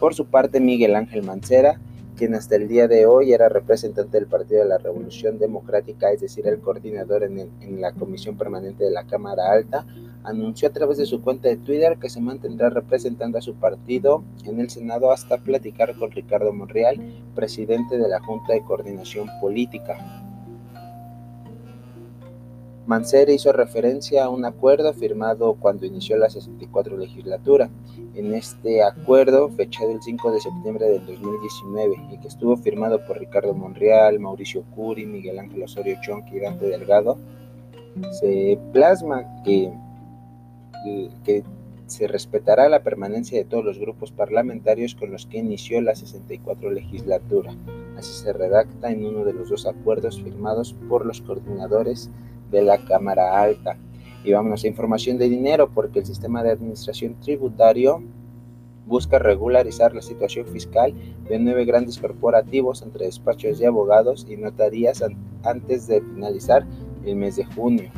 Por 0.00 0.14
su 0.14 0.26
parte, 0.26 0.60
Miguel 0.60 0.96
Ángel 0.96 1.22
Mancera, 1.22 1.80
quien 2.18 2.34
hasta 2.34 2.56
el 2.56 2.66
día 2.66 2.88
de 2.88 3.06
hoy 3.06 3.32
era 3.32 3.48
representante 3.48 4.18
del 4.18 4.26
Partido 4.26 4.62
de 4.62 4.68
la 4.68 4.78
Revolución 4.78 5.38
Democrática, 5.38 6.10
es 6.10 6.20
decir, 6.20 6.48
el 6.48 6.58
coordinador 6.58 7.22
en, 7.22 7.38
en 7.38 7.80
la 7.80 7.92
Comisión 7.92 8.36
Permanente 8.36 8.82
de 8.82 8.90
la 8.90 9.06
Cámara 9.06 9.52
Alta, 9.52 9.86
anunció 10.24 10.68
a 10.68 10.72
través 10.72 10.98
de 10.98 11.06
su 11.06 11.22
cuenta 11.22 11.48
de 11.48 11.56
Twitter 11.56 11.96
que 11.98 12.10
se 12.10 12.20
mantendrá 12.20 12.70
representando 12.70 13.38
a 13.38 13.42
su 13.42 13.54
partido 13.54 14.24
en 14.44 14.58
el 14.58 14.68
Senado 14.68 15.12
hasta 15.12 15.38
platicar 15.38 15.96
con 15.96 16.10
Ricardo 16.10 16.52
Monreal, 16.52 16.98
presidente 17.36 17.96
de 17.96 18.08
la 18.08 18.20
Junta 18.20 18.52
de 18.52 18.64
Coordinación 18.64 19.28
Política. 19.40 20.27
Mancera 22.88 23.30
hizo 23.32 23.52
referencia 23.52 24.24
a 24.24 24.30
un 24.30 24.46
acuerdo 24.46 24.94
firmado 24.94 25.56
cuando 25.60 25.84
inició 25.84 26.16
la 26.16 26.30
64 26.30 26.96
legislatura. 26.96 27.68
En 28.14 28.32
este 28.32 28.82
acuerdo, 28.82 29.50
fechado 29.50 29.90
el 29.90 30.00
5 30.00 30.32
de 30.32 30.40
septiembre 30.40 30.86
del 30.86 31.04
2019 31.04 31.96
y 32.12 32.18
que 32.18 32.28
estuvo 32.28 32.56
firmado 32.56 33.04
por 33.04 33.18
Ricardo 33.18 33.52
Monreal, 33.52 34.18
Mauricio 34.18 34.62
Curi, 34.74 35.04
Miguel 35.04 35.38
Ángel 35.38 35.64
Osorio 35.64 35.98
Chonqui 36.00 36.38
y 36.38 36.40
Dante 36.40 36.64
Delgado, 36.64 37.18
se 38.10 38.58
plasma 38.72 39.42
que 39.44 39.70
que 41.24 41.44
se 41.86 42.06
respetará 42.06 42.70
la 42.70 42.82
permanencia 42.82 43.36
de 43.36 43.44
todos 43.44 43.64
los 43.64 43.78
grupos 43.78 44.12
parlamentarios 44.12 44.94
con 44.94 45.10
los 45.10 45.26
que 45.26 45.38
inició 45.38 45.82
la 45.82 45.94
64 45.94 46.70
legislatura. 46.70 47.54
Así 47.98 48.12
se 48.12 48.32
redacta 48.32 48.90
en 48.90 49.04
uno 49.04 49.24
de 49.24 49.34
los 49.34 49.50
dos 49.50 49.66
acuerdos 49.66 50.22
firmados 50.22 50.74
por 50.88 51.04
los 51.04 51.20
coordinadores 51.20 52.10
de 52.50 52.62
la 52.62 52.78
Cámara 52.78 53.40
Alta. 53.40 53.76
Y 54.24 54.32
vámonos 54.32 54.64
a 54.64 54.68
información 54.68 55.18
de 55.18 55.28
dinero, 55.28 55.70
porque 55.72 56.00
el 56.00 56.06
sistema 56.06 56.42
de 56.42 56.50
administración 56.50 57.14
tributario 57.20 58.02
busca 58.86 59.18
regularizar 59.18 59.94
la 59.94 60.02
situación 60.02 60.46
fiscal 60.46 60.94
de 61.28 61.38
nueve 61.38 61.64
grandes 61.66 61.98
corporativos 61.98 62.82
entre 62.82 63.04
despachos 63.04 63.58
de 63.58 63.66
abogados 63.66 64.26
y 64.28 64.36
notarías 64.36 65.04
antes 65.44 65.86
de 65.86 66.00
finalizar 66.00 66.66
el 67.04 67.16
mes 67.16 67.36
de 67.36 67.44
junio. 67.44 67.90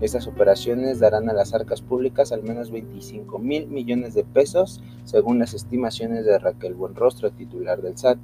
Estas 0.00 0.28
operaciones 0.28 1.00
darán 1.00 1.28
a 1.28 1.32
las 1.32 1.54
arcas 1.54 1.82
públicas 1.82 2.30
al 2.30 2.44
menos 2.44 2.70
25 2.70 3.36
mil 3.40 3.66
millones 3.66 4.14
de 4.14 4.22
pesos, 4.22 4.80
según 5.04 5.40
las 5.40 5.54
estimaciones 5.54 6.24
de 6.24 6.38
Raquel 6.38 6.74
Buenrostro, 6.74 7.32
titular 7.32 7.82
del 7.82 7.98
SAT. 7.98 8.18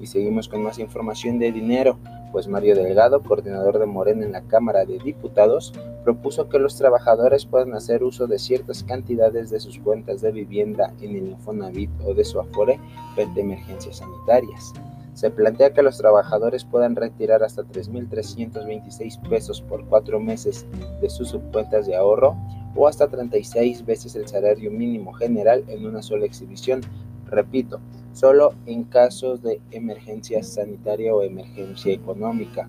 Y 0.00 0.06
seguimos 0.06 0.48
con 0.48 0.62
más 0.62 0.78
información 0.78 1.40
de 1.40 1.50
dinero, 1.50 1.98
pues 2.36 2.48
Mario 2.48 2.74
Delgado, 2.74 3.22
coordinador 3.22 3.78
de 3.78 3.86
Morena 3.86 4.26
en 4.26 4.32
la 4.32 4.42
Cámara 4.42 4.84
de 4.84 4.98
Diputados, 4.98 5.72
propuso 6.04 6.50
que 6.50 6.58
los 6.58 6.76
trabajadores 6.76 7.46
puedan 7.46 7.72
hacer 7.72 8.04
uso 8.04 8.26
de 8.26 8.38
ciertas 8.38 8.84
cantidades 8.84 9.48
de 9.48 9.58
sus 9.58 9.78
cuentas 9.78 10.20
de 10.20 10.32
vivienda 10.32 10.92
en 11.00 11.16
el 11.16 11.28
Infonavit 11.28 11.88
o 12.04 12.12
de 12.12 12.26
su 12.26 12.38
Afore 12.38 12.78
frente 13.14 13.40
a 13.40 13.42
emergencias 13.42 13.96
sanitarias. 13.96 14.74
Se 15.14 15.30
plantea 15.30 15.72
que 15.72 15.80
los 15.80 15.96
trabajadores 15.96 16.66
puedan 16.66 16.94
retirar 16.94 17.42
hasta 17.42 17.62
3.326 17.62 19.28
pesos 19.30 19.62
por 19.62 19.86
cuatro 19.86 20.20
meses 20.20 20.66
de 21.00 21.08
sus 21.08 21.30
subcuentas 21.30 21.86
de 21.86 21.96
ahorro 21.96 22.36
o 22.74 22.86
hasta 22.86 23.08
36 23.08 23.86
veces 23.86 24.14
el 24.14 24.28
salario 24.28 24.70
mínimo 24.70 25.14
general 25.14 25.64
en 25.68 25.86
una 25.86 26.02
sola 26.02 26.26
exhibición. 26.26 26.82
Repito, 27.30 27.80
solo 28.16 28.54
en 28.64 28.84
casos 28.84 29.42
de 29.42 29.60
emergencia 29.70 30.42
sanitaria 30.42 31.14
o 31.14 31.22
emergencia 31.22 31.92
económica. 31.92 32.66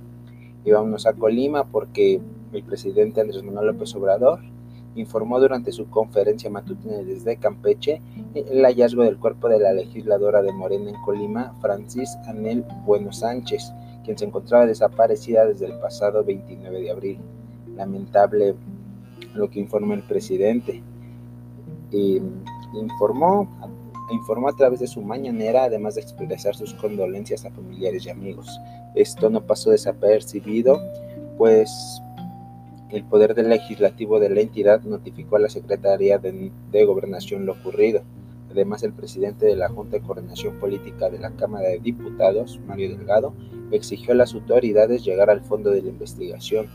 Y 0.66 0.72
vámonos 0.72 1.06
a 1.08 1.14
Colima 1.14 1.64
porque 1.64 2.20
el 2.52 2.64
presidente 2.64 3.22
Andrés 3.22 3.42
Manuel 3.44 3.68
López 3.68 3.96
Obrador 3.96 4.42
informó 4.96 5.40
durante 5.40 5.72
su 5.72 5.90
conferencia 5.90 6.50
matutina 6.50 6.98
desde 6.98 7.38
Campeche 7.38 8.02
el 8.36 8.62
hallazgo 8.66 9.04
del 9.04 9.18
cuerpo 9.18 9.48
de 9.48 9.60
la 9.60 9.72
legisladora 9.72 10.42
de 10.42 10.52
Morena 10.52 10.90
en 10.90 11.02
Colima, 11.02 11.56
Francis 11.62 12.18
Anel 12.28 12.66
Bueno 12.86 13.14
Sánchez, 13.14 13.72
quien 14.04 14.18
se 14.18 14.26
encontraba 14.26 14.66
desaparecida 14.66 15.46
desde 15.46 15.68
el 15.68 15.80
pasado 15.80 16.26
29 16.26 16.82
de 16.82 16.92
abril. 16.92 17.20
Lamentable 17.74 18.56
lo 19.34 19.50
que 19.50 19.62
informa 19.62 19.94
el 19.94 20.04
presidente. 20.04 20.84
informó, 22.74 23.48
informó 24.12 24.50
a 24.50 24.56
través 24.56 24.80
de 24.80 24.88
su 24.88 25.02
mañanera, 25.02 25.66
además 25.66 25.96
de 25.96 26.02
expresar 26.02 26.56
sus 26.56 26.74
condolencias 26.74 27.46
a 27.46 27.52
familiares 27.52 28.06
y 28.06 28.10
amigos. 28.10 28.60
Esto 28.96 29.30
no 29.30 29.42
pasó 29.42 29.72
desapercibido, 29.72 30.80
pues 31.38 32.02
el 32.90 33.04
Poder 33.04 33.36
del 33.36 33.50
Legislativo 33.50 34.20
de 34.20 34.30
la 34.30 34.42
entidad 34.42 34.82
notificó 34.84 35.36
a 35.36 35.40
la 35.40 35.50
Secretaría 35.50 36.18
de, 36.18 36.52
de, 36.72 36.86
Gobernación 36.86 37.46
lo 37.46 37.54
ocurrido. 37.54 38.02
Además, 38.50 38.82
el 38.84 38.94
presidente 38.94 39.46
de 39.46 39.58
la 39.58 39.68
Junta 39.68 39.98
de 39.98 40.04
Coordinación 40.04 40.58
Política 40.58 41.10
de 41.10 41.20
la 41.20 41.32
Cámara 41.32 41.68
de 41.68 41.80
Diputados, 41.80 42.60
Mario 42.66 42.98
Delgado, 42.98 43.34
exigió 43.72 44.14
a 44.14 44.16
las 44.16 44.34
autoridades 44.34 45.04
llegar 45.04 45.30
al 45.30 45.42
fondo 45.42 45.72
de 45.72 45.82
la 45.82 45.90
investigación. 45.90 46.68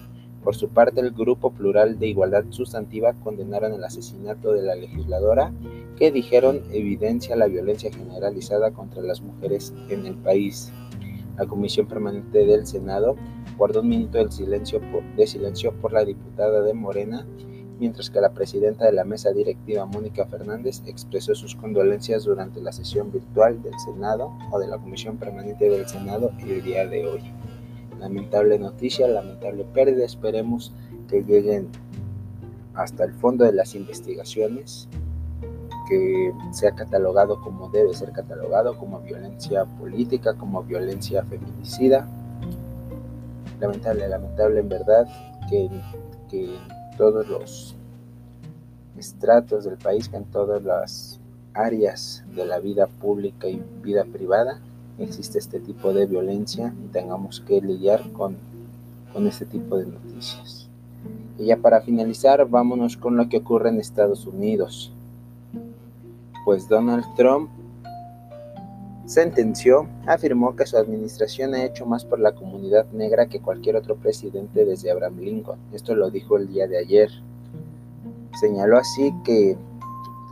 Por 0.43 0.57
su 0.57 0.69
parte, 0.69 1.01
el 1.01 1.13
Grupo 1.13 1.53
Plural 1.53 1.99
de 1.99 2.09
Igualdad 2.09 2.45
Sustantiva 2.51 3.13
condenaron 3.13 3.75
el 3.75 3.85
asesinato 3.85 4.53
de 4.53 4.63
la 4.63 4.75
legisladora, 4.75 5.53
que 5.97 6.11
dijeron 6.11 6.63
evidencia 6.73 7.37
la 7.37 7.47
violencia 7.47 7.93
generalizada 7.93 8.73
contra 8.73 9.03
las 9.03 9.21
mujeres 9.21 9.73
en 9.89 10.05
el 10.05 10.15
país. 10.17 10.73
La 11.39 11.47
Comisión 11.47 11.87
Permanente 11.87 12.45
del 12.45 12.67
Senado 12.67 13.17
guardó 13.57 13.81
un 13.81 13.89
minuto 13.89 14.19
de 14.19 14.33
silencio, 14.33 14.81
por, 14.91 15.03
silencio 15.27 15.73
por 15.81 15.93
la 15.93 16.05
diputada 16.05 16.61
de 16.63 16.75
Morena, 16.75 17.25
mientras 17.79 18.11
que 18.11 18.21
la 18.21 18.35
presidenta 18.35 18.87
de 18.87 18.93
la 18.93 19.05
mesa 19.05 19.31
directiva, 19.33 19.87
Mónica 19.87 20.27
Fernández, 20.27 20.83
expresó 20.87 21.37
sus 21.37 21.55
condolencias 21.55 22.25
durante 22.25 22.61
la 22.61 22.73
sesión 22.73 23.13
virtual 23.13 23.63
del 23.63 23.79
Senado 23.79 24.33
o 24.51 24.59
de 24.59 24.67
la 24.67 24.79
Comisión 24.79 25.19
Permanente 25.19 25.71
del 25.71 25.89
Senado 25.89 26.33
el 26.41 26.63
día 26.63 26.87
de 26.87 27.07
hoy. 27.07 27.21
Lamentable 28.03 28.59
noticia, 28.59 29.07
lamentable 29.07 29.63
pérdida, 29.63 30.05
esperemos 30.05 30.73
que 31.09 31.23
lleguen 31.23 31.69
hasta 32.75 33.05
el 33.05 33.13
fondo 33.13 33.45
de 33.45 33.53
las 33.53 33.77
investigaciones, 33.77 34.89
que 35.89 36.33
sea 36.51 36.73
catalogado 36.75 37.41
como 37.41 37.69
debe 37.69 37.95
ser 37.95 38.11
catalogado, 38.11 38.77
como 38.77 38.99
violencia 39.03 39.67
política, 39.67 40.35
como 40.35 40.65
violencia 40.65 41.23
feminicida. 41.23 42.09
Lamentable, 43.61 44.09
lamentable 44.09 44.59
en 44.59 44.69
verdad 44.69 45.07
que, 45.49 45.71
que 46.29 46.57
en 46.57 46.97
todos 46.99 47.29
los 47.29 47.77
estratos 48.99 49.63
del 49.63 49.79
país, 49.79 50.09
que 50.09 50.17
en 50.17 50.25
todas 50.25 50.61
las 50.65 51.21
áreas 51.55 52.25
de 52.35 52.47
la 52.47 52.59
vida 52.59 52.89
pública 52.89 53.47
y 53.47 53.63
vida 53.81 54.05
privada 54.05 54.61
existe 55.03 55.39
este 55.39 55.61
tipo 55.61 55.93
de 55.93 56.07
violencia 56.07 56.75
y 56.85 56.89
tengamos 56.89 57.41
que 57.41 57.61
lidiar 57.61 58.11
con, 58.13 58.37
con 59.13 59.27
este 59.27 59.45
tipo 59.47 59.77
de 59.77 59.87
noticias. 59.87 60.69
Y 61.39 61.47
ya 61.47 61.57
para 61.57 61.81
finalizar, 61.81 62.49
vámonos 62.49 62.97
con 62.97 63.17
lo 63.17 63.29
que 63.29 63.39
ocurre 63.39 63.71
en 63.71 63.81
Estados 63.81 64.27
Unidos. 64.27 64.93
Pues 66.45 66.69
Donald 66.69 67.05
Trump 67.17 67.51
sentenció, 69.07 69.89
afirmó 70.07 70.57
que 70.57 70.67
su 70.67 70.77
administración 70.77 71.55
ha 71.55 71.65
hecho 71.65 71.87
más 71.87 72.05
por 72.05 72.19
la 72.19 72.33
comunidad 72.33 72.87
negra 72.93 73.27
que 73.27 73.41
cualquier 73.41 73.77
otro 73.77 73.97
presidente 73.97 74.65
desde 74.65 74.91
Abraham 74.91 75.19
Lincoln. 75.21 75.59
Esto 75.73 75.95
lo 75.95 76.11
dijo 76.11 76.37
el 76.37 76.49
día 76.49 76.67
de 76.67 76.79
ayer. 76.79 77.11
Señaló 78.41 78.79
así 78.79 79.13
que 79.25 79.57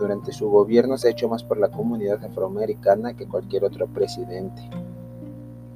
durante 0.00 0.32
su 0.32 0.48
gobierno 0.48 0.96
se 0.96 1.08
ha 1.08 1.10
hecho 1.10 1.28
más 1.28 1.44
por 1.44 1.58
la 1.58 1.68
comunidad 1.68 2.24
afroamericana 2.24 3.14
que 3.14 3.26
cualquier 3.26 3.64
otro 3.64 3.86
presidente. 3.86 4.62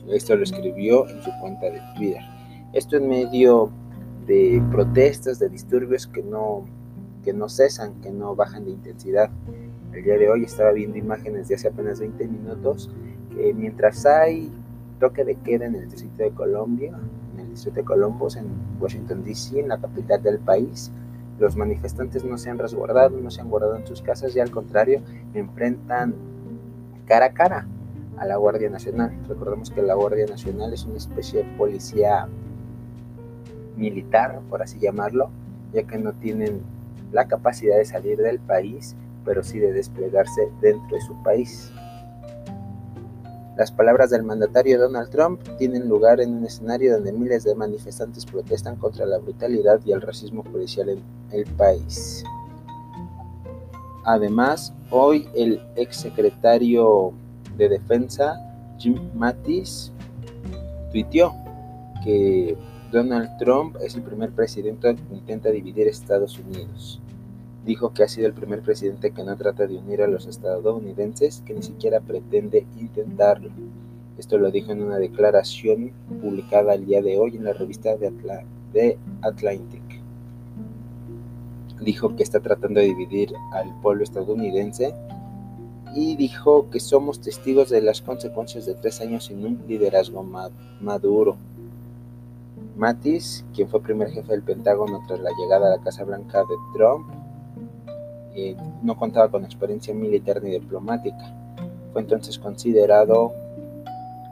Esto 0.08 0.34
lo 0.34 0.42
escribió 0.42 1.08
en 1.08 1.22
su 1.22 1.30
cuenta 1.40 1.66
de 1.66 1.80
Twitter. 1.94 2.22
Esto 2.72 2.96
en 2.96 3.08
medio 3.08 3.70
de 4.26 4.62
protestas, 4.72 5.38
de 5.38 5.48
disturbios 5.48 6.06
que 6.06 6.22
no, 6.22 6.64
que 7.22 7.32
no 7.32 7.48
cesan, 7.48 8.00
que 8.00 8.10
no 8.10 8.34
bajan 8.34 8.64
de 8.64 8.72
intensidad. 8.72 9.30
El 9.92 10.02
día 10.02 10.16
de 10.16 10.30
hoy 10.30 10.44
estaba 10.44 10.72
viendo 10.72 10.98
imágenes 10.98 11.48
de 11.48 11.54
hace 11.54 11.68
apenas 11.68 12.00
20 12.00 12.26
minutos 12.26 12.90
que 13.34 13.52
mientras 13.54 14.06
hay 14.06 14.50
toque 14.98 15.24
de 15.24 15.34
queda 15.36 15.66
en 15.66 15.74
el 15.74 15.90
distrito 15.90 16.22
de 16.22 16.30
Colombia, 16.30 16.98
en 17.34 17.40
el 17.40 17.50
distrito 17.50 17.76
de 17.76 17.84
Columbus, 17.84 18.36
en 18.36 18.46
Washington 18.80 19.22
DC, 19.22 19.60
en 19.60 19.68
la 19.68 19.78
capital 19.78 20.22
del 20.22 20.38
país, 20.38 20.90
los 21.38 21.56
manifestantes 21.56 22.24
no 22.24 22.38
se 22.38 22.50
han 22.50 22.58
resguardado, 22.58 23.18
no 23.20 23.30
se 23.30 23.40
han 23.40 23.48
guardado 23.48 23.76
en 23.76 23.86
sus 23.86 24.02
casas 24.02 24.34
y 24.36 24.40
al 24.40 24.50
contrario 24.50 25.02
enfrentan 25.34 26.14
cara 27.06 27.26
a 27.26 27.32
cara 27.32 27.66
a 28.16 28.26
la 28.26 28.36
Guardia 28.36 28.70
Nacional. 28.70 29.12
Recordemos 29.28 29.70
que 29.70 29.82
la 29.82 29.94
Guardia 29.94 30.26
Nacional 30.26 30.72
es 30.72 30.84
una 30.84 30.96
especie 30.96 31.42
de 31.42 31.56
policía 31.56 32.28
militar, 33.76 34.40
por 34.48 34.62
así 34.62 34.78
llamarlo, 34.78 35.30
ya 35.72 35.82
que 35.82 35.98
no 35.98 36.12
tienen 36.12 36.62
la 37.12 37.26
capacidad 37.26 37.76
de 37.76 37.84
salir 37.84 38.18
del 38.18 38.38
país 38.38 38.96
pero 39.24 39.42
sí 39.42 39.58
de 39.58 39.72
desplegarse 39.72 40.48
dentro 40.60 40.96
de 40.96 41.02
su 41.02 41.14
país. 41.22 41.72
Las 43.56 43.70
palabras 43.70 44.10
del 44.10 44.24
mandatario 44.24 44.80
Donald 44.80 45.10
Trump 45.10 45.40
tienen 45.58 45.88
lugar 45.88 46.20
en 46.20 46.34
un 46.34 46.44
escenario 46.44 46.94
donde 46.94 47.12
miles 47.12 47.44
de 47.44 47.54
manifestantes 47.54 48.26
protestan 48.26 48.74
contra 48.76 49.06
la 49.06 49.18
brutalidad 49.18 49.80
y 49.84 49.92
el 49.92 50.00
racismo 50.00 50.42
policial 50.42 50.88
en 50.88 51.02
el 51.30 51.46
país. 51.54 52.24
Además, 54.04 54.74
hoy 54.90 55.28
el 55.34 55.62
exsecretario 55.76 57.12
de 57.56 57.68
Defensa, 57.68 58.34
Jim 58.78 58.98
Mattis, 59.14 59.92
tuiteó 60.90 61.32
que 62.02 62.58
Donald 62.90 63.36
Trump 63.38 63.76
es 63.80 63.94
el 63.94 64.02
primer 64.02 64.32
presidente 64.32 64.96
que 64.96 65.14
intenta 65.14 65.50
dividir 65.50 65.86
Estados 65.86 66.38
Unidos 66.40 67.00
dijo 67.64 67.92
que 67.92 68.02
ha 68.02 68.08
sido 68.08 68.26
el 68.26 68.34
primer 68.34 68.62
presidente 68.62 69.12
que 69.12 69.24
no 69.24 69.36
trata 69.36 69.66
de 69.66 69.76
unir 69.76 70.02
a 70.02 70.06
los 70.06 70.26
estadounidenses, 70.26 71.42
que 71.46 71.54
ni 71.54 71.62
siquiera 71.62 72.00
pretende 72.00 72.66
intentarlo. 72.78 73.50
Esto 74.18 74.38
lo 74.38 74.50
dijo 74.50 74.72
en 74.72 74.82
una 74.82 74.98
declaración 74.98 75.92
publicada 76.20 76.74
el 76.74 76.86
día 76.86 77.02
de 77.02 77.18
hoy 77.18 77.36
en 77.36 77.44
la 77.44 77.52
revista 77.52 77.96
de, 77.96 78.98
Atlantic. 79.22 79.82
Dijo 81.80 82.14
que 82.16 82.22
está 82.22 82.40
tratando 82.40 82.80
de 82.80 82.86
dividir 82.86 83.32
al 83.52 83.74
pueblo 83.80 84.04
estadounidense 84.04 84.94
y 85.94 86.16
dijo 86.16 86.70
que 86.70 86.80
somos 86.80 87.20
testigos 87.20 87.70
de 87.70 87.80
las 87.80 88.02
consecuencias 88.02 88.66
de 88.66 88.74
tres 88.74 89.00
años 89.00 89.26
sin 89.26 89.44
un 89.44 89.62
liderazgo 89.66 90.24
maduro. 90.80 91.36
Mattis, 92.76 93.44
quien 93.54 93.68
fue 93.68 93.80
primer 93.80 94.10
jefe 94.10 94.32
del 94.32 94.42
Pentágono 94.42 95.02
tras 95.06 95.20
la 95.20 95.30
llegada 95.38 95.68
a 95.68 95.76
la 95.76 95.82
Casa 95.82 96.02
Blanca 96.04 96.40
de 96.40 96.56
Trump, 96.76 97.06
eh, 98.36 98.56
no 98.82 98.96
contaba 98.96 99.30
con 99.30 99.44
experiencia 99.44 99.94
militar 99.94 100.42
ni 100.42 100.50
diplomática. 100.50 101.32
Fue 101.92 102.02
entonces 102.02 102.38
considerado 102.38 103.32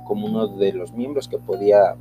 como 0.04 0.26
uno 0.26 0.48
de 0.48 0.72
los 0.72 0.92
miembros 0.92 1.28
que 1.28 1.38
podía 1.38 1.94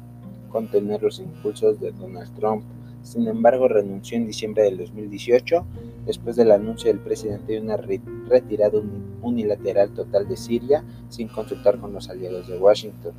contener 0.49 1.03
los 1.03 1.19
impulsos 1.19 1.79
de 1.79 1.91
Donald 1.91 2.33
Trump. 2.35 2.63
Sin 3.03 3.27
embargo, 3.27 3.67
renunció 3.67 4.17
en 4.17 4.25
diciembre 4.25 4.63
del 4.63 4.77
2018 4.77 5.63
después 6.05 6.35
del 6.35 6.51
anuncio 6.51 6.91
del 6.91 6.99
presidente 6.99 7.53
de 7.53 7.61
una 7.61 7.77
retirada 7.77 8.79
unilateral 9.21 9.91
total 9.91 10.27
de 10.27 10.37
Siria 10.37 10.83
sin 11.09 11.27
consultar 11.27 11.77
con 11.77 11.93
los 11.93 12.09
aliados 12.09 12.47
de 12.47 12.57
Washington. 12.57 13.13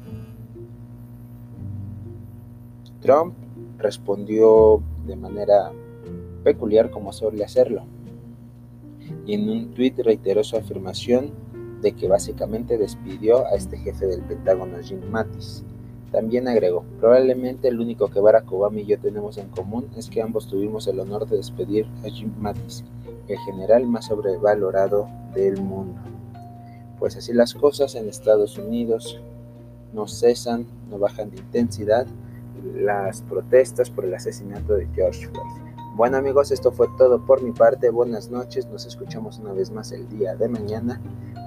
Trump 3.01 3.35
respondió 3.79 4.83
de 5.07 5.17
manera 5.17 5.73
peculiar 6.43 6.91
como 6.91 7.13
suele 7.13 7.45
hacerlo 7.45 7.85
y 9.27 9.35
en 9.35 9.49
un 9.49 9.75
tuit 9.75 9.99
reiteró 9.99 10.43
su 10.45 10.57
afirmación 10.57 11.31
de 11.81 11.93
que 11.93 12.09
básicamente 12.09 12.79
despidió 12.79 13.47
a 13.47 13.57
este 13.57 13.77
jefe 13.77 14.07
del 14.07 14.23
Pentágono, 14.23 14.79
Jim 14.83 15.01
Mattis. 15.11 15.65
También 16.13 16.47
agregó, 16.47 16.85
probablemente 17.01 17.69
el 17.69 17.81
único 17.81 18.09
que 18.09 18.21
Barack 18.21 18.53
Obama 18.53 18.81
y 18.81 18.87
yo 18.87 18.99
tenemos 18.99 19.39
en 19.39 19.49
común 19.49 19.89
es 19.97 20.11
que 20.11 20.23
ambos 20.23 20.47
tuvimos 20.47 20.87
el 20.87 21.01
honor 21.01 21.27
de 21.27 21.39
despedir 21.39 21.87
a 22.05 22.09
Jim 22.09 22.33
Mattis, 22.39 22.85
el 23.29 23.39
general 23.39 23.87
más 23.87 24.07
sobrevalorado 24.07 25.09
del 25.35 25.61
mundo. 25.61 25.99
Pues 26.99 27.17
así 27.17 27.33
las 27.33 27.55
cosas 27.55 27.95
en 27.95 28.09
Estados 28.09 28.59
Unidos 28.59 29.21
no 29.93 30.07
cesan, 30.07 30.67
no 30.91 30.99
bajan 30.99 31.31
de 31.31 31.39
intensidad 31.39 32.07
las 32.77 33.23
protestas 33.23 33.91
por 33.91 34.05
el 34.05 34.15
asesinato 34.15 34.75
de 34.75 34.87
George 34.95 35.27
Floyd. 35.29 35.72
Bueno 35.95 36.17
amigos, 36.17 36.51
esto 36.51 36.73
fue 36.73 36.89
todo 36.97 37.21
por 37.21 37.43
mi 37.43 37.53
parte. 37.53 37.91
Buenas 37.91 38.31
noches, 38.31 38.67
nos 38.67 38.87
escuchamos 38.87 39.39
una 39.39 39.53
vez 39.53 39.71
más 39.71 39.93
el 39.93 40.09
día 40.09 40.35
de 40.35 40.49
mañana. 40.49 40.99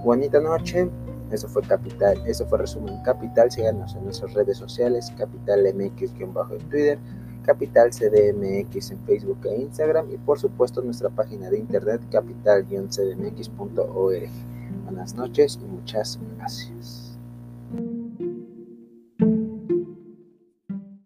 Bonita 0.04 0.40
noche. 0.40 0.88
Eso 1.32 1.48
fue 1.48 1.64
Capital, 1.64 2.22
eso 2.28 2.46
fue 2.46 2.60
Resumen 2.60 3.02
Capital. 3.04 3.50
Síganos 3.50 3.96
en 3.96 4.04
nuestras 4.04 4.36
redes 4.36 4.60
sociales, 4.60 5.12
Capital 5.18 5.64
MX-bajo 5.74 6.54
en 6.54 6.70
Twitter, 6.70 7.00
Capital 7.44 7.90
CDMX 7.90 8.92
en 8.92 9.00
Facebook 9.06 9.40
e 9.46 9.62
Instagram 9.62 10.12
y 10.12 10.18
por 10.18 10.38
supuesto 10.38 10.84
nuestra 10.84 11.10
página 11.10 11.50
de 11.50 11.58
internet 11.58 12.02
capital-cdmx.org. 12.12 14.30
Buenas 14.84 15.16
noches 15.16 15.60
y 15.60 15.66
muchas 15.66 16.20
gracias. 16.38 17.05